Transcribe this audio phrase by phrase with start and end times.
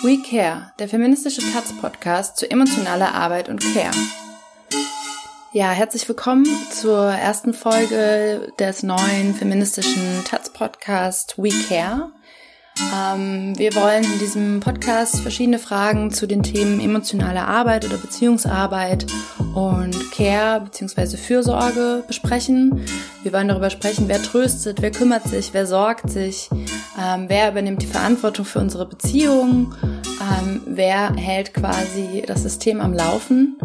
[0.00, 3.90] We Care, der feministische Taz-Podcast zu emotionaler Arbeit und Care.
[5.52, 12.12] Ja, herzlich willkommen zur ersten Folge des neuen feministischen Taz-Podcasts We Care.
[12.94, 19.04] Ähm, wir wollen in diesem Podcast verschiedene Fragen zu den Themen emotionale Arbeit oder Beziehungsarbeit
[19.56, 21.16] und Care bzw.
[21.16, 22.84] Fürsorge besprechen.
[23.22, 26.50] Wir wollen darüber sprechen, wer tröstet, wer kümmert sich, wer sorgt sich,
[27.00, 32.94] ähm, wer übernimmt die Verantwortung für unsere Beziehungen, ähm, wer hält quasi das System am
[32.94, 33.58] Laufen.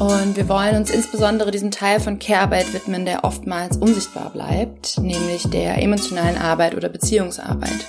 [0.00, 5.48] Und wir wollen uns insbesondere diesem Teil von Care-Arbeit widmen, der oftmals unsichtbar bleibt, nämlich
[5.50, 7.86] der emotionalen Arbeit oder Beziehungsarbeit.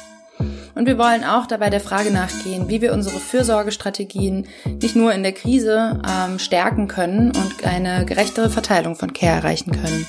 [0.76, 4.48] Und wir wollen auch dabei der Frage nachgehen, wie wir unsere Fürsorgestrategien
[4.81, 9.72] nicht nur in der Krise ähm, stärken können und eine gerechtere Verteilung von Care erreichen
[9.72, 10.08] können.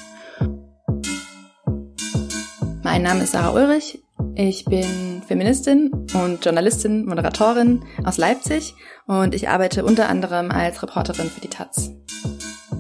[2.83, 4.03] Mein Name ist Sarah Ulrich.
[4.37, 8.75] Ich bin Feministin und Journalistin, Moderatorin aus Leipzig
[9.07, 11.91] und ich arbeite unter anderem als Reporterin für die Taz.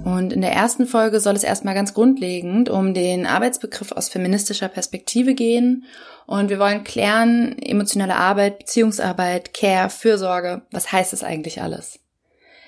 [0.04, 4.68] Und in der ersten Folge soll es erstmal ganz grundlegend um den Arbeitsbegriff aus feministischer
[4.68, 5.84] Perspektive gehen.
[6.26, 12.00] Und wir wollen klären, emotionale Arbeit, Beziehungsarbeit, Care, Fürsorge, was heißt das eigentlich alles?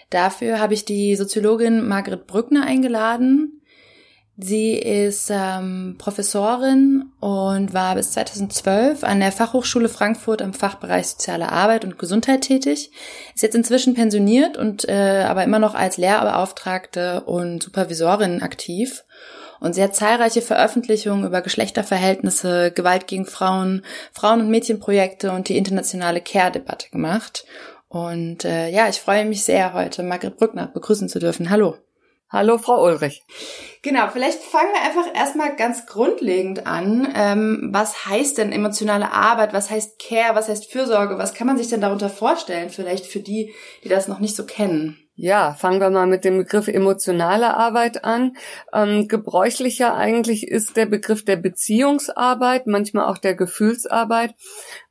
[0.09, 3.56] Dafür habe ich die Soziologin Margret Brückner eingeladen.
[4.39, 11.51] Sie ist ähm, Professorin und war bis 2012 an der Fachhochschule Frankfurt im Fachbereich Soziale
[11.51, 12.91] Arbeit und Gesundheit tätig.
[13.35, 19.05] Ist jetzt inzwischen pensioniert und äh, aber immer noch als Lehrbeauftragte und Supervisorin aktiv.
[19.59, 25.57] Und sie hat zahlreiche Veröffentlichungen über Geschlechterverhältnisse, Gewalt gegen Frauen, Frauen- und Mädchenprojekte und die
[25.57, 27.47] internationale Care-Debatte gemacht.
[27.89, 31.49] Und äh, ja, ich freue mich sehr, heute Margret Brückner begrüßen zu dürfen.
[31.49, 31.77] Hallo.
[32.37, 33.23] Hallo, Frau Ulrich.
[33.81, 37.11] Genau, vielleicht fangen wir einfach erstmal ganz grundlegend an.
[37.17, 39.55] Ähm, was heißt denn emotionale Arbeit?
[39.55, 40.35] Was heißt Care?
[40.35, 41.17] Was heißt Fürsorge?
[41.17, 42.69] Was kann man sich denn darunter vorstellen?
[42.69, 44.99] Vielleicht für die, die das noch nicht so kennen.
[45.15, 48.37] Ja, fangen wir mal mit dem Begriff emotionale Arbeit an.
[48.71, 54.35] Ähm, gebräuchlicher eigentlich ist der Begriff der Beziehungsarbeit, manchmal auch der Gefühlsarbeit.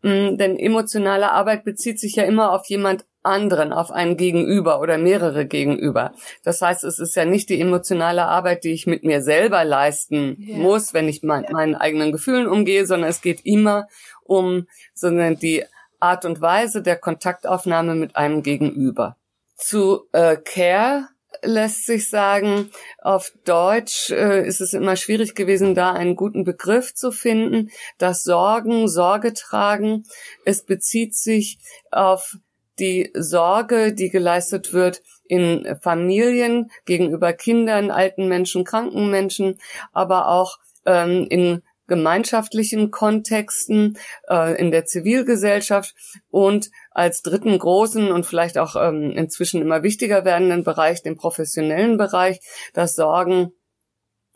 [0.03, 4.97] Ähm, denn emotionale Arbeit bezieht sich ja immer auf jemand anderen, auf ein Gegenüber oder
[4.97, 6.13] mehrere Gegenüber.
[6.43, 10.37] Das heißt, es ist ja nicht die emotionale Arbeit, die ich mit mir selber leisten
[10.39, 10.57] yeah.
[10.57, 13.87] muss, wenn ich mein, meinen eigenen Gefühlen umgehe, sondern es geht immer
[14.23, 15.63] um sondern die
[15.99, 19.17] Art und Weise der Kontaktaufnahme mit einem Gegenüber.
[19.55, 21.07] Zu äh, Care
[21.41, 22.71] lässt sich sagen,
[23.01, 27.69] auf Deutsch äh, ist es immer schwierig gewesen, da einen guten Begriff zu finden.
[27.97, 30.03] Das Sorgen, Sorge tragen,
[30.45, 31.59] es bezieht sich
[31.91, 32.37] auf
[32.79, 39.59] die Sorge, die geleistet wird in Familien gegenüber Kindern, alten Menschen, kranken Menschen,
[39.91, 43.97] aber auch ähm, in gemeinschaftlichen Kontexten,
[44.27, 45.93] äh, in der Zivilgesellschaft
[46.29, 51.97] und als dritten großen und vielleicht auch ähm, inzwischen immer wichtiger werdenden Bereich, den professionellen
[51.97, 52.39] Bereich,
[52.73, 53.51] das Sorgen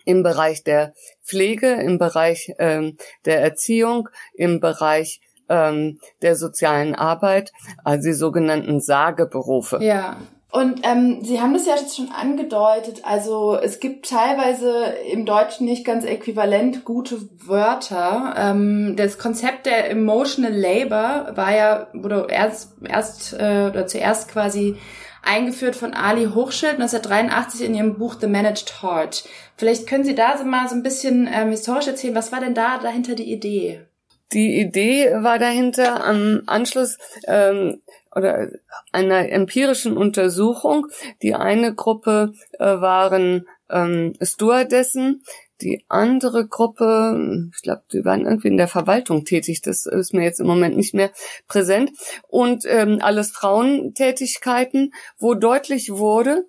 [0.05, 7.51] im Bereich der Pflege, im Bereich ähm, der Erziehung, im Bereich ähm, der sozialen Arbeit,
[7.83, 9.79] also die sogenannten Sageberufe.
[9.81, 10.17] Ja.
[10.51, 15.65] Und ähm, Sie haben das ja jetzt schon angedeutet, also es gibt teilweise im Deutschen
[15.67, 18.33] nicht ganz äquivalent gute Wörter.
[18.35, 24.75] Ähm, das Konzept der Emotional Labor war ja, wurde erst, erst äh, oder zuerst quasi
[25.21, 29.25] eingeführt von Ali Hochschild 1983 in ihrem Buch The Managed Heart.
[29.55, 32.55] Vielleicht können Sie da so mal so ein bisschen ähm, historisch erzählen, was war denn
[32.55, 33.85] da dahinter die Idee?
[34.33, 37.81] Die Idee war dahinter am Anschluss ähm,
[38.15, 38.49] oder
[38.91, 40.87] einer empirischen Untersuchung.
[41.21, 45.23] Die eine Gruppe äh, waren ähm, Stewardessen,
[45.61, 50.23] die andere Gruppe, ich glaube, die waren irgendwie in der Verwaltung tätig, das ist mir
[50.23, 51.11] jetzt im Moment nicht mehr
[51.47, 51.91] präsent,
[52.27, 56.45] und ähm, alles Frauentätigkeiten, wo deutlich wurde,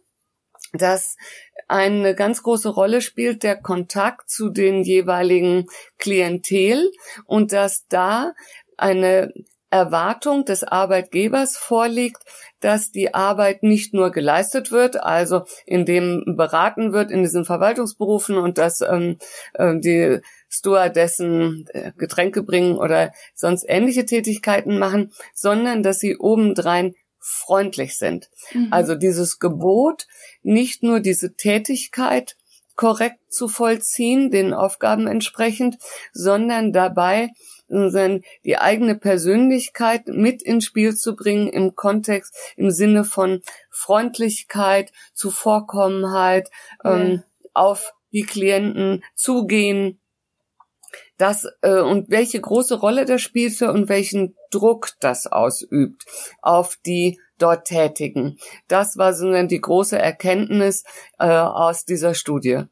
[0.73, 1.17] dass
[1.71, 5.67] eine ganz große Rolle spielt der Kontakt zu den jeweiligen
[5.99, 6.91] Klientel
[7.27, 8.33] und dass da
[8.77, 9.33] eine
[9.71, 12.25] Erwartung des Arbeitgebers vorliegt,
[12.59, 18.59] dass die Arbeit nicht nur geleistet wird, also indem beraten wird in diesen Verwaltungsberufen und
[18.59, 19.19] dass ähm,
[19.55, 20.19] äh, die
[20.49, 28.31] Stewardessen äh, Getränke bringen oder sonst ähnliche Tätigkeiten machen, sondern dass sie obendrein freundlich sind.
[28.53, 28.69] Mhm.
[28.71, 30.07] Also dieses Gebot,
[30.43, 32.37] nicht nur diese Tätigkeit
[32.77, 35.77] korrekt zu vollziehen, den Aufgaben entsprechend,
[36.13, 37.29] sondern dabei
[37.69, 46.51] die eigene Persönlichkeit mit ins Spiel zu bringen im Kontext, im Sinne von Freundlichkeit, Zuvorkommenheit,
[46.83, 46.97] ja.
[46.97, 47.23] ähm,
[47.55, 50.00] auf die Klienten zugehen,
[51.21, 56.05] das äh, und welche große Rolle das spielte und welchen Druck das ausübt
[56.41, 58.39] auf die dort Tätigen.
[58.69, 60.85] Das war so die große Erkenntnis
[61.19, 62.65] äh, aus dieser Studie.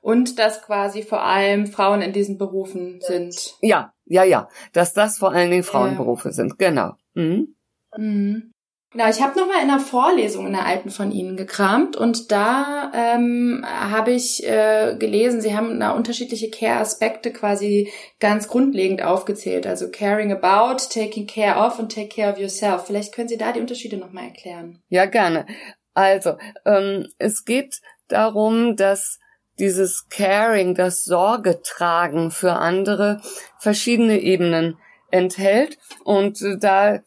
[0.00, 3.56] Und dass quasi vor allem Frauen in diesen Berufen sind.
[3.60, 4.48] Ja, ja, ja.
[4.72, 6.32] Dass das vor allen Dingen Frauenberufe ja.
[6.32, 6.92] sind, genau.
[7.14, 7.56] Mhm.
[7.96, 8.52] Mhm.
[8.92, 12.92] Genau, ich habe nochmal in einer Vorlesung in der alten von Ihnen gekramt und da
[12.94, 19.66] ähm, habe ich äh, gelesen, Sie haben da unterschiedliche Care-Aspekte quasi ganz grundlegend aufgezählt.
[19.66, 22.86] Also caring about, taking care of und take care of yourself.
[22.86, 24.80] Vielleicht können Sie da die Unterschiede nochmal erklären.
[24.88, 25.46] Ja, gerne.
[25.92, 29.18] Also, ähm, es geht darum, dass
[29.58, 33.20] dieses Caring, das Sorge tragen für andere
[33.58, 34.78] verschiedene Ebenen
[35.10, 37.00] enthält und äh, da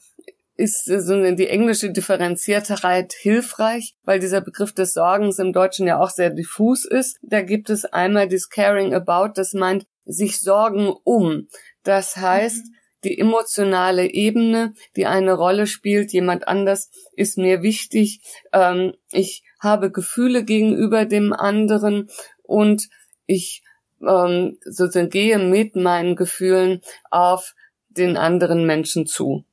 [0.59, 6.09] ist so die englische Differenziertheit hilfreich, weil dieser Begriff des Sorgens im Deutschen ja auch
[6.09, 7.17] sehr diffus ist.
[7.21, 11.47] Da gibt es einmal das Caring About, das meint sich Sorgen um.
[11.83, 12.75] Das heißt, mhm.
[13.05, 18.19] die emotionale Ebene, die eine Rolle spielt, jemand anders ist mir wichtig,
[18.51, 22.09] ähm, ich habe Gefühle gegenüber dem anderen
[22.43, 22.89] und
[23.25, 23.63] ich
[24.05, 27.55] ähm, sozusagen gehe mit meinen Gefühlen auf
[27.87, 29.45] den anderen Menschen zu.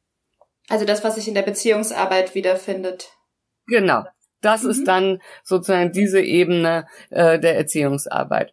[0.69, 3.09] Also das, was sich in der Beziehungsarbeit wiederfindet.
[3.67, 4.05] Genau.
[4.43, 4.71] Das mhm.
[4.71, 8.53] ist dann sozusagen diese Ebene äh, der Erziehungsarbeit.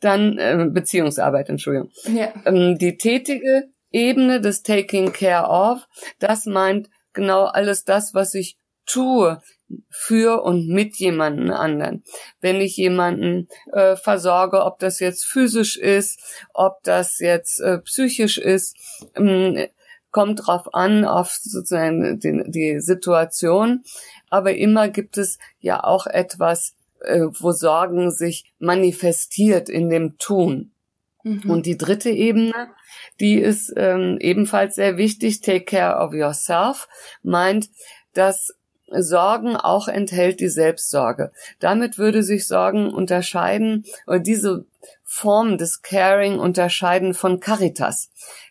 [0.00, 1.90] Dann äh, Beziehungsarbeit, Entschuldigung.
[2.04, 2.32] Ja.
[2.44, 5.86] Ähm, die tätige Ebene des Taking Care of,
[6.18, 9.42] das meint genau alles das, was ich tue
[9.90, 12.04] für und mit jemanden anderen.
[12.40, 16.20] Wenn ich jemanden äh, versorge, ob das jetzt physisch ist,
[16.54, 18.76] ob das jetzt äh, psychisch ist,
[19.16, 19.66] ähm,
[20.16, 23.84] kommt drauf an, auf sozusagen die, die Situation.
[24.30, 30.70] Aber immer gibt es ja auch etwas, äh, wo Sorgen sich manifestiert in dem Tun.
[31.22, 31.50] Mhm.
[31.50, 32.70] Und die dritte Ebene,
[33.20, 36.88] die ist ähm, ebenfalls sehr wichtig, take care of yourself,
[37.22, 37.68] meint,
[38.14, 38.54] dass
[38.88, 41.30] Sorgen auch enthält die Selbstsorge.
[41.58, 44.64] Damit würde sich Sorgen unterscheiden, oder diese
[45.04, 48.10] Form des Caring unterscheiden von Caritas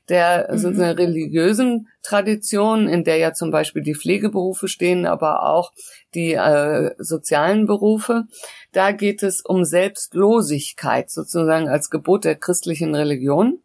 [0.10, 0.58] der mhm.
[0.58, 5.72] sozusagen religiösen Tradition, in der ja zum Beispiel die Pflegeberufe stehen, aber auch
[6.14, 8.26] die äh, sozialen Berufe.
[8.72, 13.60] Da geht es um Selbstlosigkeit sozusagen als Gebot der christlichen Religion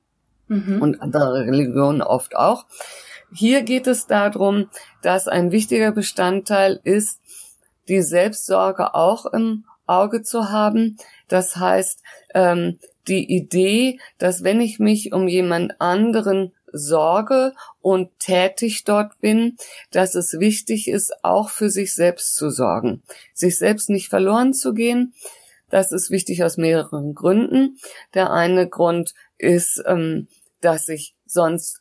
[0.49, 0.81] mhm.
[0.81, 2.67] und andere Religionen oft auch.
[3.33, 4.69] Hier geht es darum,
[5.03, 7.21] dass ein wichtiger Bestandteil ist,
[7.89, 10.97] die Selbstsorge auch im Auge zu haben.
[11.31, 12.03] Das heißt,
[12.35, 12.79] ähm,
[13.09, 19.57] die Idee, dass wenn ich mich um jemand anderen sorge und tätig dort bin,
[19.91, 24.75] dass es wichtig ist, auch für sich selbst zu sorgen, sich selbst nicht verloren zu
[24.75, 25.15] gehen.
[25.71, 27.79] Das ist wichtig aus mehreren Gründen.
[28.15, 30.29] Der eine Grund ist, ähm,
[30.61, 31.81] dass ich sonst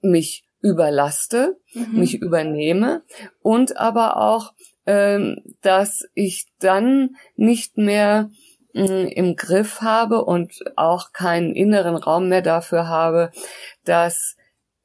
[0.00, 2.00] mich überlaste, mhm.
[2.00, 3.02] mich übernehme
[3.42, 4.54] und aber auch,
[4.86, 8.30] ähm, dass ich dann nicht mehr
[8.76, 13.30] im Griff habe und auch keinen inneren Raum mehr dafür habe,
[13.84, 14.36] das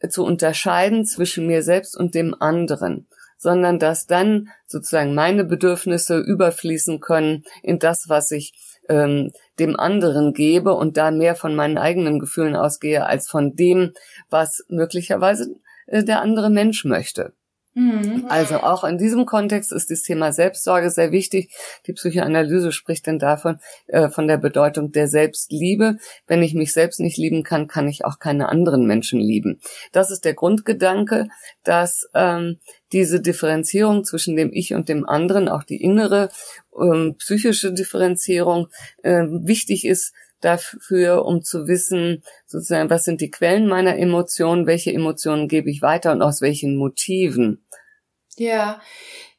[0.10, 3.08] zu unterscheiden zwischen mir selbst und dem anderen,
[3.38, 8.54] sondern dass dann sozusagen meine Bedürfnisse überfließen können in das, was ich
[8.90, 13.94] ähm, dem anderen gebe und da mehr von meinen eigenen Gefühlen ausgehe als von dem,
[14.30, 15.56] was möglicherweise
[15.88, 17.34] äh, der andere Mensch möchte.
[17.74, 18.26] Mhm.
[18.28, 21.54] Also auch in diesem Kontext ist das Thema Selbstsorge sehr wichtig.
[21.88, 25.98] Die Psychoanalyse spricht denn davon, äh, von der Bedeutung der Selbstliebe.
[26.28, 29.62] Wenn ich mich selbst nicht lieben kann, kann ich auch keine anderen Menschen lieben.
[29.94, 31.28] Das ist der Grundgedanke,
[31.64, 32.58] dass ähm,
[32.92, 36.30] diese Differenzierung zwischen dem Ich und dem anderen, auch die innere
[36.78, 38.68] ähm, psychische Differenzierung,
[39.04, 44.94] äh, wichtig ist, dafür, um zu wissen, sozusagen, was sind die Quellen meiner Emotionen, welche
[44.94, 47.66] Emotionen gebe ich weiter und aus welchen Motiven.
[48.36, 48.82] Ja,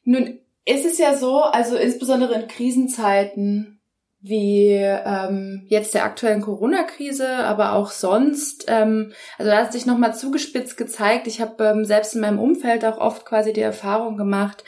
[0.03, 3.73] nun ist es ja so, also insbesondere in Krisenzeiten
[4.25, 8.65] wie ähm, jetzt der aktuellen Corona-Krise, aber auch sonst.
[8.69, 11.27] Ähm, also da hat sich nochmal zugespitzt gezeigt.
[11.27, 14.63] Ich habe ähm, selbst in meinem Umfeld auch oft quasi die Erfahrung gemacht,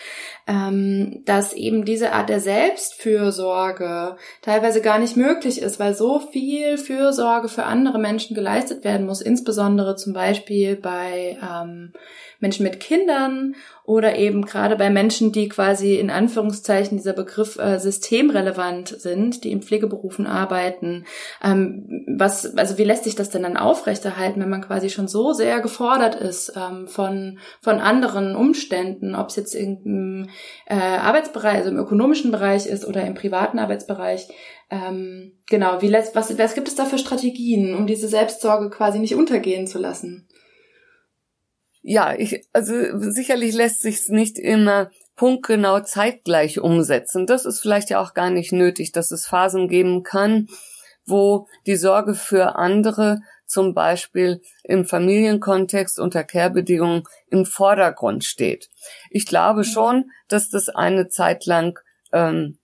[0.47, 6.77] ähm, dass eben diese Art der Selbstfürsorge teilweise gar nicht möglich ist, weil so viel
[6.77, 11.93] Fürsorge für andere Menschen geleistet werden muss, insbesondere zum Beispiel bei ähm,
[12.39, 17.79] Menschen mit Kindern oder eben gerade bei Menschen, die quasi in Anführungszeichen dieser Begriff äh,
[17.79, 21.05] systemrelevant sind, die in Pflegeberufen arbeiten.
[21.43, 25.33] Ähm, was, also wie lässt sich das denn dann aufrechterhalten, wenn man quasi schon so
[25.33, 30.29] sehr gefordert ist ähm, von von anderen Umständen, ob es jetzt irgendein
[30.65, 34.27] äh, Arbeitsbereich, also im ökonomischen Bereich ist oder im privaten Arbeitsbereich.
[34.69, 38.99] Ähm, genau, wie lässt, was, was gibt es da für Strategien, um diese Selbstsorge quasi
[38.99, 40.27] nicht untergehen zu lassen?
[41.81, 47.27] Ja, ich, also sicherlich lässt sich nicht immer punktgenau zeitgleich umsetzen.
[47.27, 50.47] Das ist vielleicht ja auch gar nicht nötig, dass es Phasen geben kann,
[51.05, 58.69] wo die Sorge für andere zum Beispiel im Familienkontext unter Care-Bedingungen im Vordergrund steht.
[59.09, 59.65] Ich glaube mhm.
[59.65, 61.79] schon, dass das eine Zeit lang
[62.11, 62.57] ähm,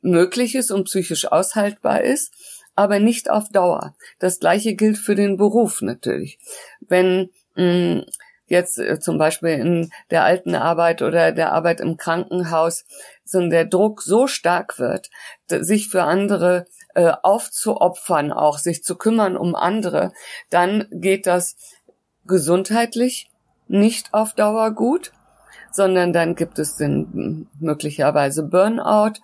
[0.00, 2.32] möglich ist und psychisch aushaltbar ist,
[2.74, 3.94] aber nicht auf Dauer.
[4.18, 6.38] Das gleiche gilt für den Beruf natürlich.
[6.80, 8.04] Wenn mh, mm,
[8.46, 12.84] jetzt äh, zum Beispiel in der alten Arbeit oder der Arbeit im Krankenhaus
[13.24, 15.10] so der Druck so stark wird,
[15.48, 20.12] sich für andere äh, aufzuopfern, auch sich zu kümmern um andere,
[20.50, 21.56] dann geht das
[22.26, 23.30] gesundheitlich
[23.68, 25.12] nicht auf Dauer gut,
[25.72, 29.14] sondern dann gibt es den möglicherweise Burnout.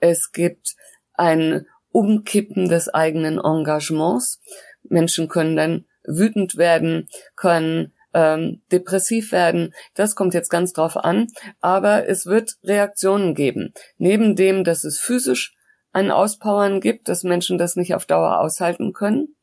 [0.00, 0.76] Es gibt
[1.14, 4.40] ein Umkippen des eigenen Engagements.
[4.82, 9.74] Menschen können dann wütend werden, können ähm, depressiv werden.
[9.94, 11.26] Das kommt jetzt ganz drauf an.
[11.60, 13.74] Aber es wird Reaktionen geben.
[13.98, 15.57] Neben dem, dass es physisch
[15.92, 19.34] ein Auspowern gibt, dass Menschen das nicht auf Dauer aushalten können.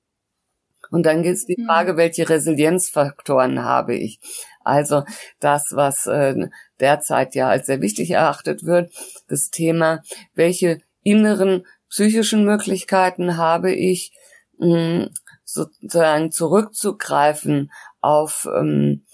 [0.92, 1.66] Und dann gibt es die hm.
[1.66, 4.20] Frage, welche Resilienzfaktoren habe ich?
[4.64, 5.04] Also
[5.40, 6.48] das, was äh,
[6.80, 8.92] derzeit ja als sehr wichtig erachtet wird,
[9.28, 10.02] das Thema,
[10.34, 14.12] welche inneren psychischen Möglichkeiten habe ich,
[14.58, 15.10] mh, hm,
[15.44, 17.72] sozusagen zurückzugreifen
[18.02, 19.06] auf ähm,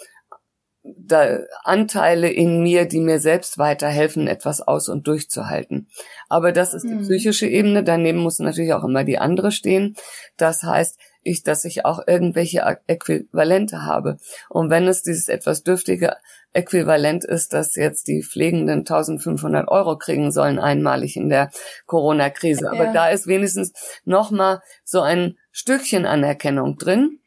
[0.84, 5.88] da Anteile in mir, die mir selbst weiterhelfen, etwas aus und durchzuhalten.
[6.28, 7.04] Aber das ist die mhm.
[7.04, 7.84] psychische Ebene.
[7.84, 9.96] Daneben muss natürlich auch immer die andere stehen.
[10.38, 14.18] Das heißt, ich, dass ich auch irgendwelche Äquivalente habe.
[14.50, 16.16] Und wenn es dieses etwas dürftige
[16.54, 21.52] Äquivalent ist, dass jetzt die Pflegenden 1500 Euro kriegen sollen einmalig in der
[21.86, 22.66] Corona-Krise.
[22.66, 22.72] Ja.
[22.72, 23.74] Aber da ist wenigstens
[24.04, 27.21] nochmal so ein Stückchen Anerkennung drin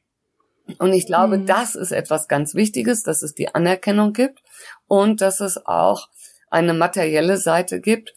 [0.78, 1.46] und ich glaube, mhm.
[1.46, 4.42] das ist etwas ganz Wichtiges, dass es die Anerkennung gibt
[4.86, 6.08] und dass es auch
[6.50, 8.14] eine materielle Seite gibt,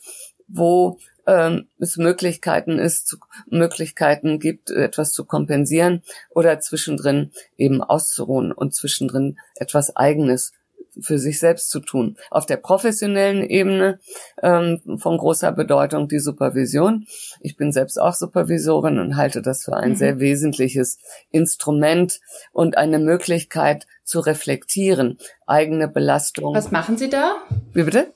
[0.47, 8.51] wo ähm, es Möglichkeiten ist, zu, Möglichkeiten gibt, etwas zu kompensieren oder zwischendrin eben auszuruhen
[8.51, 10.53] und zwischendrin etwas Eigenes
[11.01, 12.17] für sich selbst zu tun.
[12.29, 13.99] Auf der professionellen Ebene
[14.41, 17.05] ähm, von großer Bedeutung die Supervision.
[17.41, 19.95] Ich bin selbst auch Supervisorin und halte das für ein mhm.
[19.95, 20.99] sehr wesentliches
[21.31, 22.19] Instrument
[22.51, 26.55] und eine Möglichkeit zu reflektieren, eigene Belastung.
[26.55, 27.37] Was machen Sie da?
[27.73, 28.13] Wie bitte?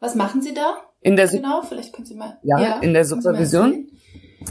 [0.00, 0.76] Was machen Sie da?
[1.00, 2.38] In der genau, vielleicht können Sie mal.
[2.42, 3.88] Ja, ja in der Supervision.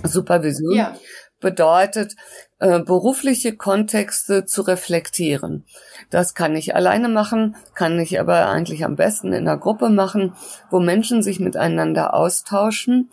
[0.04, 0.96] Supervision ja.
[1.40, 2.16] Bedeutet,
[2.60, 5.66] äh, berufliche Kontexte zu reflektieren.
[6.10, 10.34] Das kann ich alleine machen, kann ich aber eigentlich am besten in einer Gruppe machen,
[10.70, 13.10] wo Menschen sich miteinander austauschen,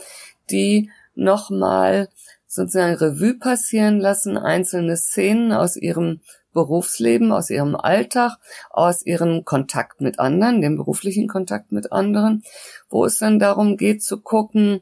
[0.50, 2.09] die nochmal
[2.47, 6.21] sozusagen Revue passieren lassen, einzelne Szenen aus ihrem
[6.52, 8.38] Berufsleben, aus ihrem Alltag,
[8.71, 12.45] aus ihrem Kontakt mit anderen, dem beruflichen Kontakt mit anderen,
[12.88, 14.81] wo es dann darum geht zu gucken,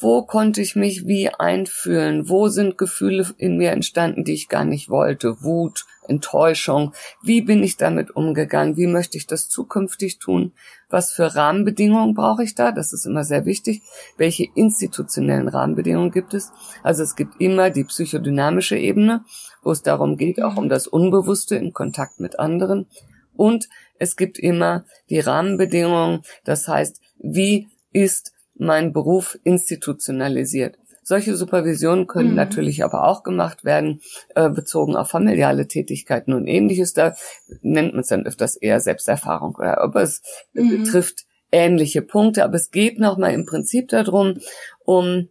[0.00, 2.28] wo konnte ich mich wie einfühlen?
[2.28, 5.42] Wo sind Gefühle in mir entstanden, die ich gar nicht wollte?
[5.42, 6.92] Wut, Enttäuschung.
[7.22, 8.76] Wie bin ich damit umgegangen?
[8.76, 10.52] Wie möchte ich das zukünftig tun?
[10.88, 12.70] Was für Rahmenbedingungen brauche ich da?
[12.70, 13.82] Das ist immer sehr wichtig.
[14.16, 16.52] Welche institutionellen Rahmenbedingungen gibt es?
[16.84, 19.24] Also es gibt immer die psychodynamische Ebene,
[19.62, 22.86] wo es darum geht, auch um das Unbewusste im Kontakt mit anderen.
[23.34, 30.78] Und es gibt immer die Rahmenbedingungen, das heißt, wie ist mein Beruf institutionalisiert.
[31.02, 32.36] Solche Supervisionen können mhm.
[32.36, 34.02] natürlich aber auch gemacht werden,
[34.34, 36.92] äh, bezogen auf familiale Tätigkeiten und ähnliches.
[36.92, 37.14] Da
[37.62, 40.20] nennt man es dann öfters eher Selbsterfahrung oder aber es
[40.52, 40.84] mhm.
[40.84, 42.44] betrifft ähnliche Punkte.
[42.44, 44.38] Aber es geht nochmal im Prinzip darum,
[44.80, 45.30] um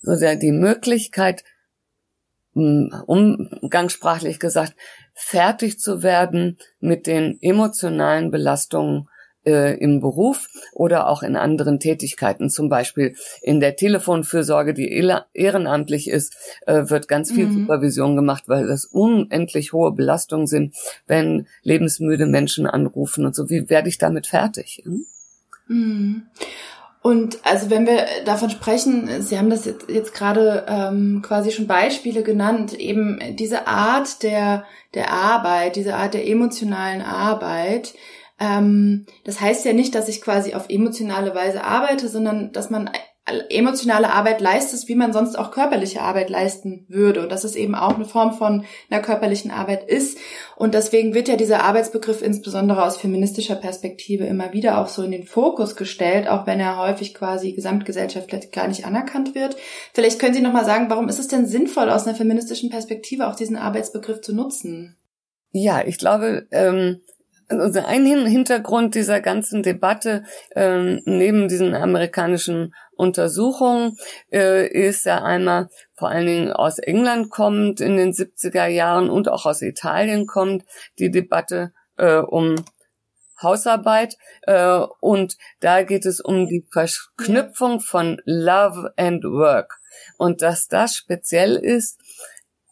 [0.00, 1.44] so sehr die Möglichkeit,
[2.54, 4.74] umgangssprachlich gesagt,
[5.12, 9.10] fertig zu werden mit den emotionalen Belastungen
[9.46, 14.90] äh, im Beruf oder auch in anderen Tätigkeiten, zum Beispiel in der Telefonfürsorge, die
[15.32, 16.34] ehrenamtlich ist,
[16.66, 17.60] äh, wird ganz viel mhm.
[17.60, 20.74] Supervision gemacht, weil das unendlich hohe Belastungen sind,
[21.06, 23.48] wenn lebensmüde Menschen anrufen und so.
[23.48, 24.82] Wie werde ich damit fertig?
[24.84, 25.06] Hm?
[25.68, 26.22] Mhm.
[27.02, 31.68] Und also wenn wir davon sprechen, Sie haben das jetzt, jetzt gerade ähm, quasi schon
[31.68, 37.94] Beispiele genannt, eben diese Art der, der Arbeit, diese Art der emotionalen Arbeit,
[38.38, 42.90] ähm, das heißt ja nicht, dass ich quasi auf emotionale Weise arbeite, sondern dass man
[43.50, 47.22] emotionale Arbeit leistest, wie man sonst auch körperliche Arbeit leisten würde.
[47.22, 50.18] Und dass es eben auch eine Form von einer körperlichen Arbeit ist.
[50.54, 55.10] Und deswegen wird ja dieser Arbeitsbegriff insbesondere aus feministischer Perspektive immer wieder auch so in
[55.10, 59.56] den Fokus gestellt, auch wenn er häufig quasi gesamtgesellschaftlich gar nicht anerkannt wird.
[59.92, 63.34] Vielleicht können Sie nochmal sagen, warum ist es denn sinnvoll, aus einer feministischen Perspektive auch
[63.34, 64.96] diesen Arbeitsbegriff zu nutzen?
[65.50, 67.00] Ja, ich glaube, ähm,
[67.48, 70.24] also ein Hintergrund dieser ganzen Debatte
[70.54, 73.96] ähm, neben diesen amerikanischen Untersuchungen
[74.32, 79.28] äh, ist ja einmal vor allen Dingen aus England kommt in den 70er Jahren und
[79.28, 80.64] auch aus Italien kommt
[80.98, 82.56] die Debatte äh, um
[83.42, 89.78] Hausarbeit äh, und da geht es um die Verknüpfung von Love and Work.
[90.16, 92.00] Und dass das speziell ist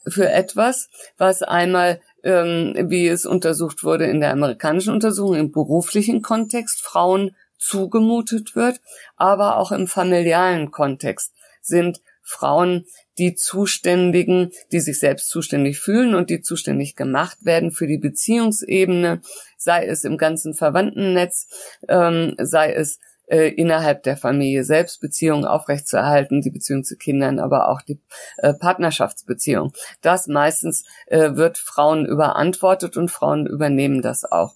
[0.07, 6.23] für etwas, was einmal ähm, wie es untersucht wurde in der amerikanischen Untersuchung, im beruflichen
[6.23, 8.81] Kontext Frauen zugemutet wird,
[9.17, 12.87] aber auch im familialen Kontext sind Frauen
[13.19, 19.21] die Zuständigen, die sich selbst zuständig fühlen und die zuständig gemacht werden für die Beziehungsebene,
[19.57, 21.49] sei es im ganzen Verwandtennetz,
[21.89, 27.69] ähm, sei es äh, innerhalb der Familie selbst Beziehungen aufrechtzuerhalten, die Beziehung zu Kindern, aber
[27.69, 28.01] auch die
[28.39, 29.73] äh, Partnerschaftsbeziehung.
[30.03, 34.55] Das meistens äh, wird Frauen überantwortet und Frauen übernehmen das auch.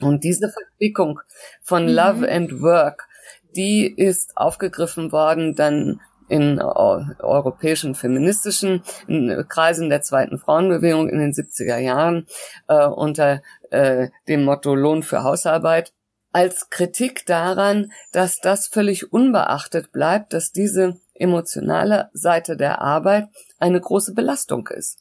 [0.00, 1.20] Und diese Verquickung
[1.62, 1.90] von mhm.
[1.90, 3.06] Love and Work,
[3.56, 11.32] die ist aufgegriffen worden dann in europäischen feministischen in Kreisen der zweiten Frauenbewegung in den
[11.32, 12.26] 70er Jahren
[12.66, 15.92] äh, unter äh, dem Motto Lohn für Hausarbeit
[16.34, 23.28] als Kritik daran, dass das völlig unbeachtet bleibt, dass diese emotionale Seite der Arbeit
[23.60, 24.98] eine große Belastung ist.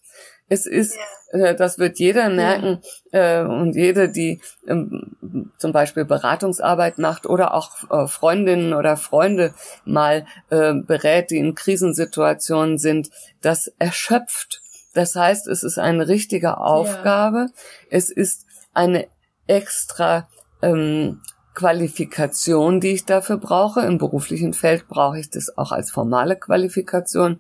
[0.48, 0.96] Es ist,
[1.32, 7.56] äh, das wird jeder merken äh, und jede, die ähm, zum Beispiel Beratungsarbeit macht oder
[7.56, 13.10] auch äh, Freundinnen oder Freunde mal berät, die in Krisensituationen sind,
[13.42, 14.62] das erschöpft.
[14.94, 17.38] Das heißt, es ist eine richtige Aufgabe.
[17.38, 17.48] Ja.
[17.90, 19.08] Es ist eine
[19.48, 20.28] extra
[20.64, 21.22] ähm,
[21.54, 23.82] Qualifikation, die ich dafür brauche.
[23.82, 27.40] Im beruflichen Feld brauche ich das auch als formale Qualifikation.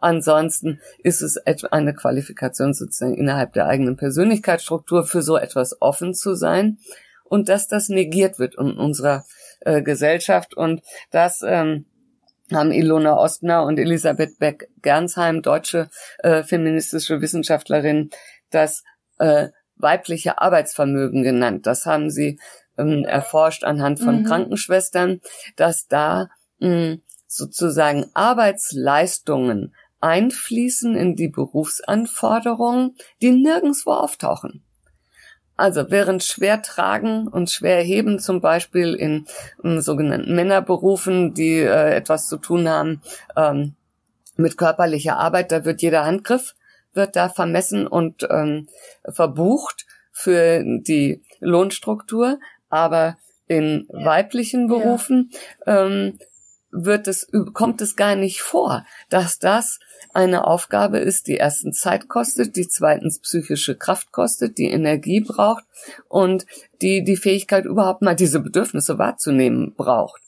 [0.00, 6.34] Ansonsten ist es eine Qualifikation sozusagen innerhalb der eigenen Persönlichkeitsstruktur für so etwas offen zu
[6.34, 6.78] sein
[7.22, 9.24] und dass das negiert wird in unserer
[9.60, 11.86] äh, Gesellschaft und das ähm,
[12.52, 18.10] haben Ilona Ostner und Elisabeth Beck-Gernsheim, deutsche äh, feministische Wissenschaftlerin,
[18.50, 18.82] das
[19.18, 21.66] äh, weibliche Arbeitsvermögen genannt.
[21.66, 22.38] Das haben sie
[22.78, 24.24] ähm, erforscht anhand von mhm.
[24.24, 25.20] Krankenschwestern,
[25.56, 34.62] dass da mh, sozusagen Arbeitsleistungen einfließen in die Berufsanforderungen, die nirgendswo auftauchen.
[35.56, 39.26] Also während Schwertragen und Schwerheben zum Beispiel in,
[39.62, 43.02] in sogenannten Männerberufen, die äh, etwas zu tun haben
[43.36, 43.74] ähm,
[44.36, 46.54] mit körperlicher Arbeit, da wird jeder Handgriff
[46.94, 48.68] wird da vermessen und ähm,
[49.08, 52.38] verbucht für die Lohnstruktur,
[52.72, 55.30] aber in weiblichen Berufen
[55.66, 55.84] ja.
[55.84, 56.18] ähm,
[56.70, 59.78] wird es, kommt es gar nicht vor, dass das
[60.14, 65.64] eine Aufgabe ist, die erstens Zeit kostet, die zweitens psychische Kraft kostet, die Energie braucht
[66.08, 66.46] und
[66.80, 70.22] die die Fähigkeit überhaupt mal diese Bedürfnisse wahrzunehmen braucht.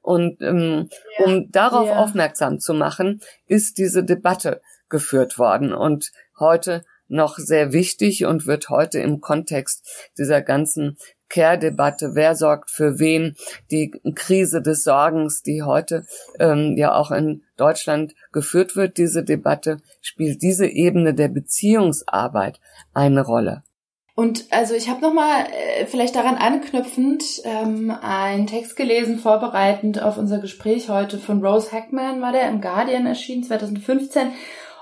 [0.00, 1.26] Und ähm, ja.
[1.26, 8.24] um darauf aufmerksam zu machen, ist diese Debatte geführt worden und heute noch sehr wichtig
[8.24, 10.96] und wird heute im Kontext dieser ganzen
[11.30, 13.36] Care-Debatte, wer sorgt für wen,
[13.70, 16.04] die Krise des Sorgens, die heute
[16.38, 22.60] ähm, ja auch in Deutschland geführt wird, diese Debatte, spielt diese Ebene der Beziehungsarbeit
[22.92, 23.62] eine Rolle.
[24.20, 30.18] Und also ich habe nochmal äh, vielleicht daran anknüpfend ähm, einen Text gelesen, vorbereitend auf
[30.18, 34.32] unser Gespräch heute von Rose Hackman, war der im Guardian erschienen, 2015.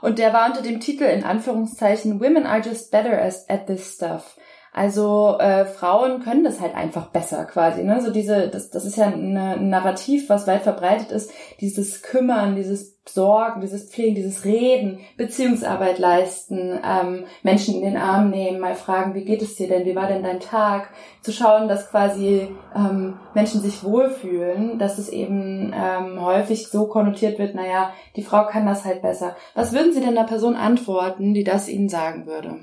[0.00, 4.36] Und der war unter dem Titel in Anführungszeichen Women are just better at this stuff.
[4.78, 7.82] Also äh, Frauen können das halt einfach besser quasi.
[7.82, 8.00] Ne?
[8.00, 11.32] So diese, das, das ist ja ein Narrativ, was weit verbreitet ist.
[11.60, 18.30] Dieses Kümmern, dieses Sorgen, dieses Pflegen, dieses Reden, Beziehungsarbeit leisten, ähm, Menschen in den Arm
[18.30, 20.90] nehmen, mal fragen, wie geht es dir denn, wie war denn dein Tag?
[21.22, 27.40] Zu schauen, dass quasi ähm, Menschen sich wohlfühlen, dass es eben ähm, häufig so konnotiert
[27.40, 29.34] wird, naja, die Frau kann das halt besser.
[29.56, 32.60] Was würden Sie denn einer Person antworten, die das Ihnen sagen würde?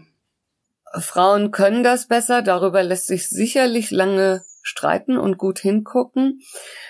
[0.99, 6.41] Frauen können das besser, darüber lässt sich sicherlich lange streiten und gut hingucken.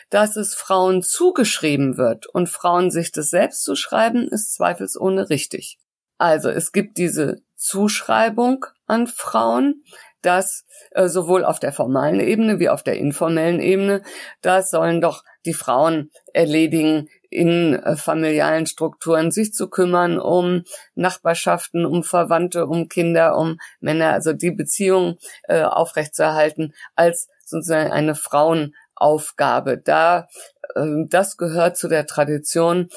[0.09, 5.77] Dass es Frauen zugeschrieben wird und Frauen sich das selbst zuschreiben, ist zweifelsohne richtig.
[6.17, 9.83] Also es gibt diese Zuschreibung an Frauen,
[10.21, 14.01] dass äh, sowohl auf der formalen Ebene wie auf der informellen Ebene,
[14.41, 20.63] das sollen doch die Frauen erledigen, in äh, familialen Strukturen sich zu kümmern um
[20.95, 28.15] Nachbarschaften, um Verwandte, um Kinder, um Männer, also die Beziehung äh, aufrechtzuerhalten als sozusagen eine
[28.15, 29.77] Frauenaufgabe.
[29.77, 30.27] Da
[30.75, 32.89] äh, das gehört zu der Tradition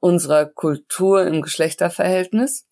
[0.00, 2.64] unserer Kultur im Geschlechterverhältnis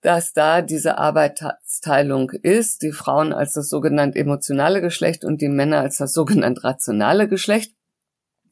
[0.00, 5.80] dass da diese Arbeitsteilung ist, die Frauen als das sogenannte emotionale Geschlecht und die Männer
[5.80, 7.74] als das sogenannte rationale Geschlecht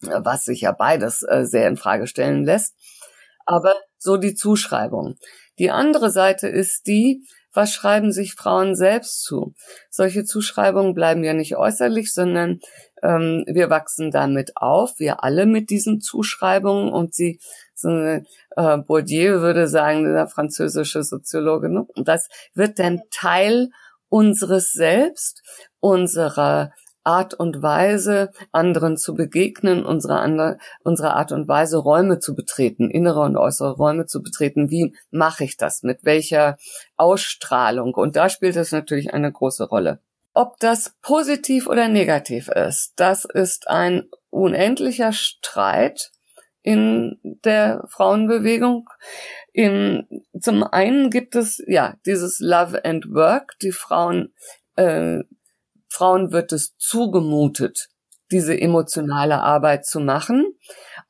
[0.00, 2.74] was sich ja beides äh, sehr in Frage stellen lässt.
[3.44, 5.16] Aber so die Zuschreibung.
[5.58, 7.22] Die andere Seite ist die,
[7.56, 9.54] was schreiben sich Frauen selbst zu?
[9.88, 12.60] Solche Zuschreibungen bleiben ja nicht äußerlich, sondern
[13.02, 17.40] ähm, wir wachsen damit auf, wir alle mit diesen Zuschreibungen und sie,
[17.74, 18.24] so eine,
[18.56, 21.86] äh, Bourdieu würde sagen, der französische Soziologe, ne?
[21.94, 23.70] und das wird dann Teil
[24.08, 25.42] unseres Selbst,
[25.80, 26.72] unserer
[27.06, 32.90] Art und Weise, anderen zu begegnen, unsere, andere, unsere Art und Weise, Räume zu betreten,
[32.90, 34.70] innere und äußere Räume zu betreten.
[34.70, 35.82] Wie mache ich das?
[35.82, 36.56] Mit welcher
[36.96, 37.94] Ausstrahlung?
[37.94, 40.00] Und da spielt es natürlich eine große Rolle.
[40.34, 46.10] Ob das positiv oder negativ ist, das ist ein unendlicher Streit
[46.62, 48.88] in der Frauenbewegung.
[49.52, 50.06] In,
[50.38, 53.52] zum einen gibt es ja dieses Love and Work.
[53.62, 54.34] Die Frauen
[54.74, 55.20] äh,
[55.88, 57.88] Frauen wird es zugemutet,
[58.30, 60.52] diese emotionale Arbeit zu machen,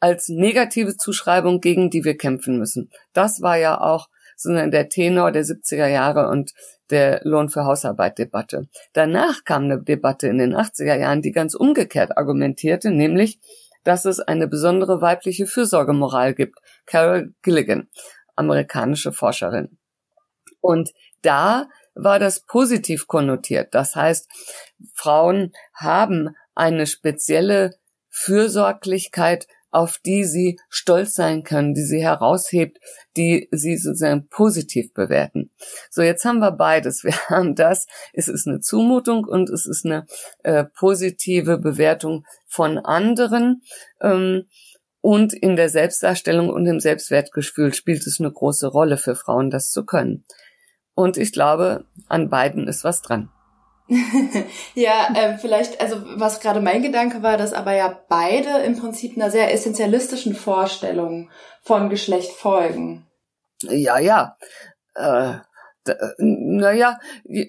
[0.01, 2.91] als negative Zuschreibung, gegen die wir kämpfen müssen.
[3.13, 6.53] Das war ja auch sondern der Tenor der 70er Jahre und
[6.91, 8.69] der Lohn für Hausarbeit Debatte.
[8.93, 13.41] Danach kam eine Debatte in den 80er Jahren, die ganz umgekehrt argumentierte, nämlich,
[13.83, 16.59] dass es eine besondere weibliche Fürsorgemoral gibt.
[16.85, 17.89] Carol Gilligan,
[18.37, 19.79] amerikanische Forscherin.
[20.61, 23.75] Und da war das positiv konnotiert.
[23.75, 24.29] Das heißt,
[24.95, 27.75] Frauen haben eine spezielle
[28.11, 32.79] Fürsorglichkeit, auf die sie stolz sein können, die sie heraushebt,
[33.17, 35.51] die sie sozusagen positiv bewerten.
[35.91, 37.05] So, jetzt haben wir beides.
[37.05, 40.07] Wir haben das, es ist eine Zumutung und es ist eine
[40.45, 43.63] äh, positive Bewertung von anderen.
[44.01, 44.45] Ähm,
[45.03, 49.71] und in der Selbstdarstellung und im Selbstwertgefühl spielt es eine große Rolle für Frauen, das
[49.71, 50.25] zu können.
[50.97, 53.29] Und ich glaube, an beiden ist was dran.
[54.75, 59.17] ja, äh, vielleicht, also was gerade mein Gedanke war, dass aber ja beide im Prinzip
[59.17, 61.31] einer sehr essentialistischen Vorstellung
[61.63, 63.07] von Geschlecht folgen.
[63.63, 64.37] Ja, ja.
[64.95, 65.35] Äh,
[66.19, 66.99] naja,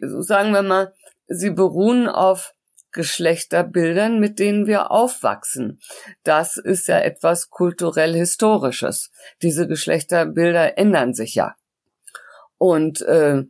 [0.02, 0.94] sagen wir mal,
[1.28, 2.54] sie beruhen auf
[2.92, 5.80] Geschlechterbildern, mit denen wir aufwachsen.
[6.24, 9.12] Das ist ja etwas kulturell Historisches.
[9.42, 11.56] Diese Geschlechterbilder ändern sich ja.
[12.58, 13.44] Und äh,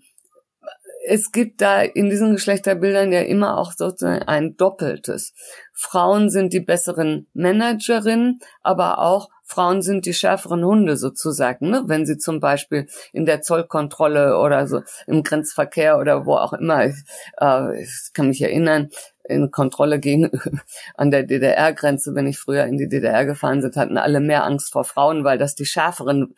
[1.07, 5.33] es gibt da in diesen Geschlechterbildern ja immer auch sozusagen ein Doppeltes.
[5.73, 11.83] Frauen sind die besseren Managerinnen, aber auch Frauen sind die schärferen Hunde sozusagen, ne?
[11.85, 16.87] wenn sie zum Beispiel in der Zollkontrolle oder so im Grenzverkehr oder wo auch immer,
[16.87, 16.95] ich,
[17.39, 18.89] äh, ich kann mich erinnern,
[19.23, 20.29] in Kontrolle gegen
[20.95, 24.73] an der DDR-Grenze, wenn ich früher in die DDR gefahren sind, hatten alle mehr Angst
[24.73, 26.35] vor Frauen, weil das die schärferen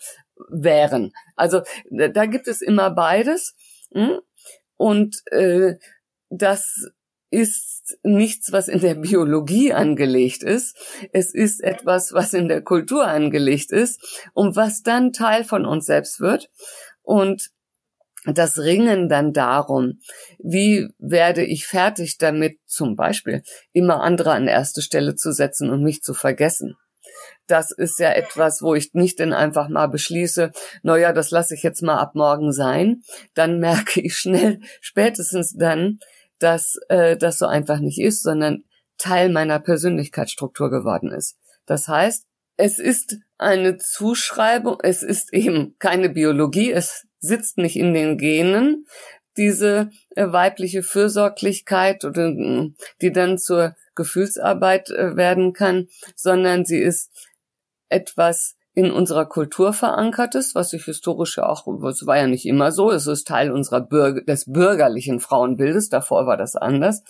[0.48, 1.12] wären.
[1.36, 3.56] Also da gibt es immer beides.
[3.94, 4.20] Hm?
[4.78, 5.76] Und äh,
[6.30, 6.90] das
[7.32, 10.78] ist nichts, was in der Biologie angelegt ist.
[11.12, 15.86] Es ist etwas, was in der Kultur angelegt ist und was dann Teil von uns
[15.86, 16.50] selbst wird.
[17.02, 17.50] Und
[18.26, 20.00] das Ringen dann darum,
[20.40, 25.84] wie werde ich fertig damit, zum Beispiel immer andere an erste Stelle zu setzen und
[25.84, 26.76] mich zu vergessen
[27.50, 30.52] das ist ja etwas, wo ich nicht dann einfach mal beschließe,
[30.84, 33.02] naja, das lasse ich jetzt mal ab morgen sein.
[33.34, 36.00] Dann merke ich schnell, spätestens dann,
[36.38, 38.64] dass äh, das so einfach nicht ist, sondern
[38.98, 41.38] Teil meiner Persönlichkeitsstruktur geworden ist.
[41.66, 42.26] Das heißt,
[42.58, 48.86] es ist eine Zuschreibung, es ist eben keine Biologie, es sitzt nicht in den Genen,
[49.38, 52.34] diese äh, weibliche Fürsorglichkeit oder
[53.02, 57.29] die dann zur Gefühlsarbeit äh, werden kann, sondern sie ist
[57.90, 62.72] etwas in unserer Kultur verankertes, was sich historisch ja auch, es war ja nicht immer
[62.72, 67.04] so, es ist Teil unserer Bürger, des bürgerlichen Frauenbildes, davor war das anders.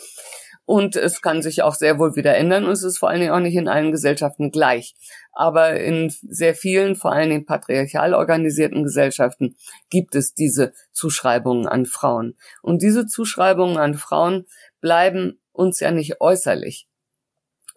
[0.65, 3.31] Und es kann sich auch sehr wohl wieder ändern und es ist vor allen Dingen
[3.33, 4.95] auch nicht in allen Gesellschaften gleich.
[5.31, 9.55] Aber in sehr vielen, vor allen Dingen patriarchal organisierten Gesellschaften
[9.89, 12.35] gibt es diese Zuschreibungen an Frauen.
[12.61, 14.45] Und diese Zuschreibungen an Frauen
[14.79, 16.87] bleiben uns ja nicht äußerlich,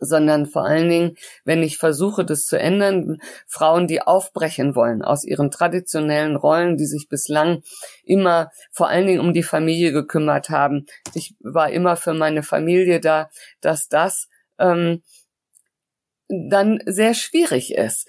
[0.03, 5.25] sondern vor allen Dingen, wenn ich versuche, das zu ändern, Frauen, die aufbrechen wollen aus
[5.25, 7.63] ihren traditionellen Rollen, die sich bislang
[8.05, 10.87] immer vor allen Dingen um die Familie gekümmert haben.
[11.15, 15.03] Ich war immer für meine Familie da, dass das ähm,
[16.29, 18.09] dann sehr schwierig ist.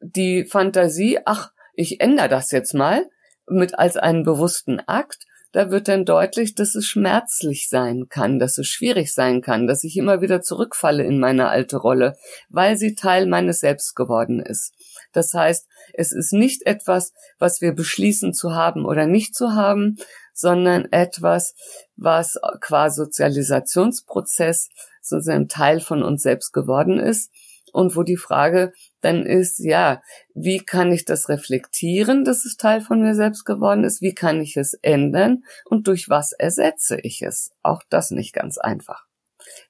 [0.00, 3.08] Die Fantasie, ach, ich ändere das jetzt mal,
[3.48, 8.58] mit als einen bewussten Akt da wird dann deutlich, dass es schmerzlich sein kann, dass
[8.58, 12.16] es schwierig sein kann, dass ich immer wieder zurückfalle in meine alte Rolle,
[12.48, 14.72] weil sie Teil meines Selbst geworden ist.
[15.12, 19.98] Das heißt, es ist nicht etwas, was wir beschließen zu haben oder nicht zu haben,
[20.32, 21.54] sondern etwas,
[21.96, 24.70] was qua Sozialisationsprozess
[25.02, 27.30] sozusagen Teil von uns selbst geworden ist
[27.72, 30.00] und wo die Frage dann ist, ja,
[30.34, 34.00] wie kann ich das reflektieren, dass es Teil von mir selbst geworden ist?
[34.00, 35.44] Wie kann ich es ändern?
[35.64, 37.50] Und durch was ersetze ich es?
[37.62, 39.06] Auch das nicht ganz einfach,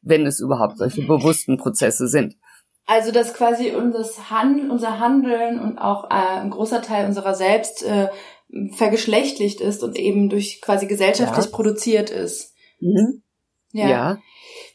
[0.03, 2.37] wenn es überhaupt solche bewussten Prozesse sind.
[2.85, 7.85] Also dass quasi unser Handeln, unser Handeln und auch äh, ein großer Teil unserer selbst
[7.85, 8.09] äh,
[8.73, 11.51] vergeschlechtlicht ist und eben durch quasi gesellschaftlich ja.
[11.53, 12.55] produziert ist.
[12.81, 13.23] Mhm.
[13.73, 13.89] Ja.
[13.89, 14.19] ja.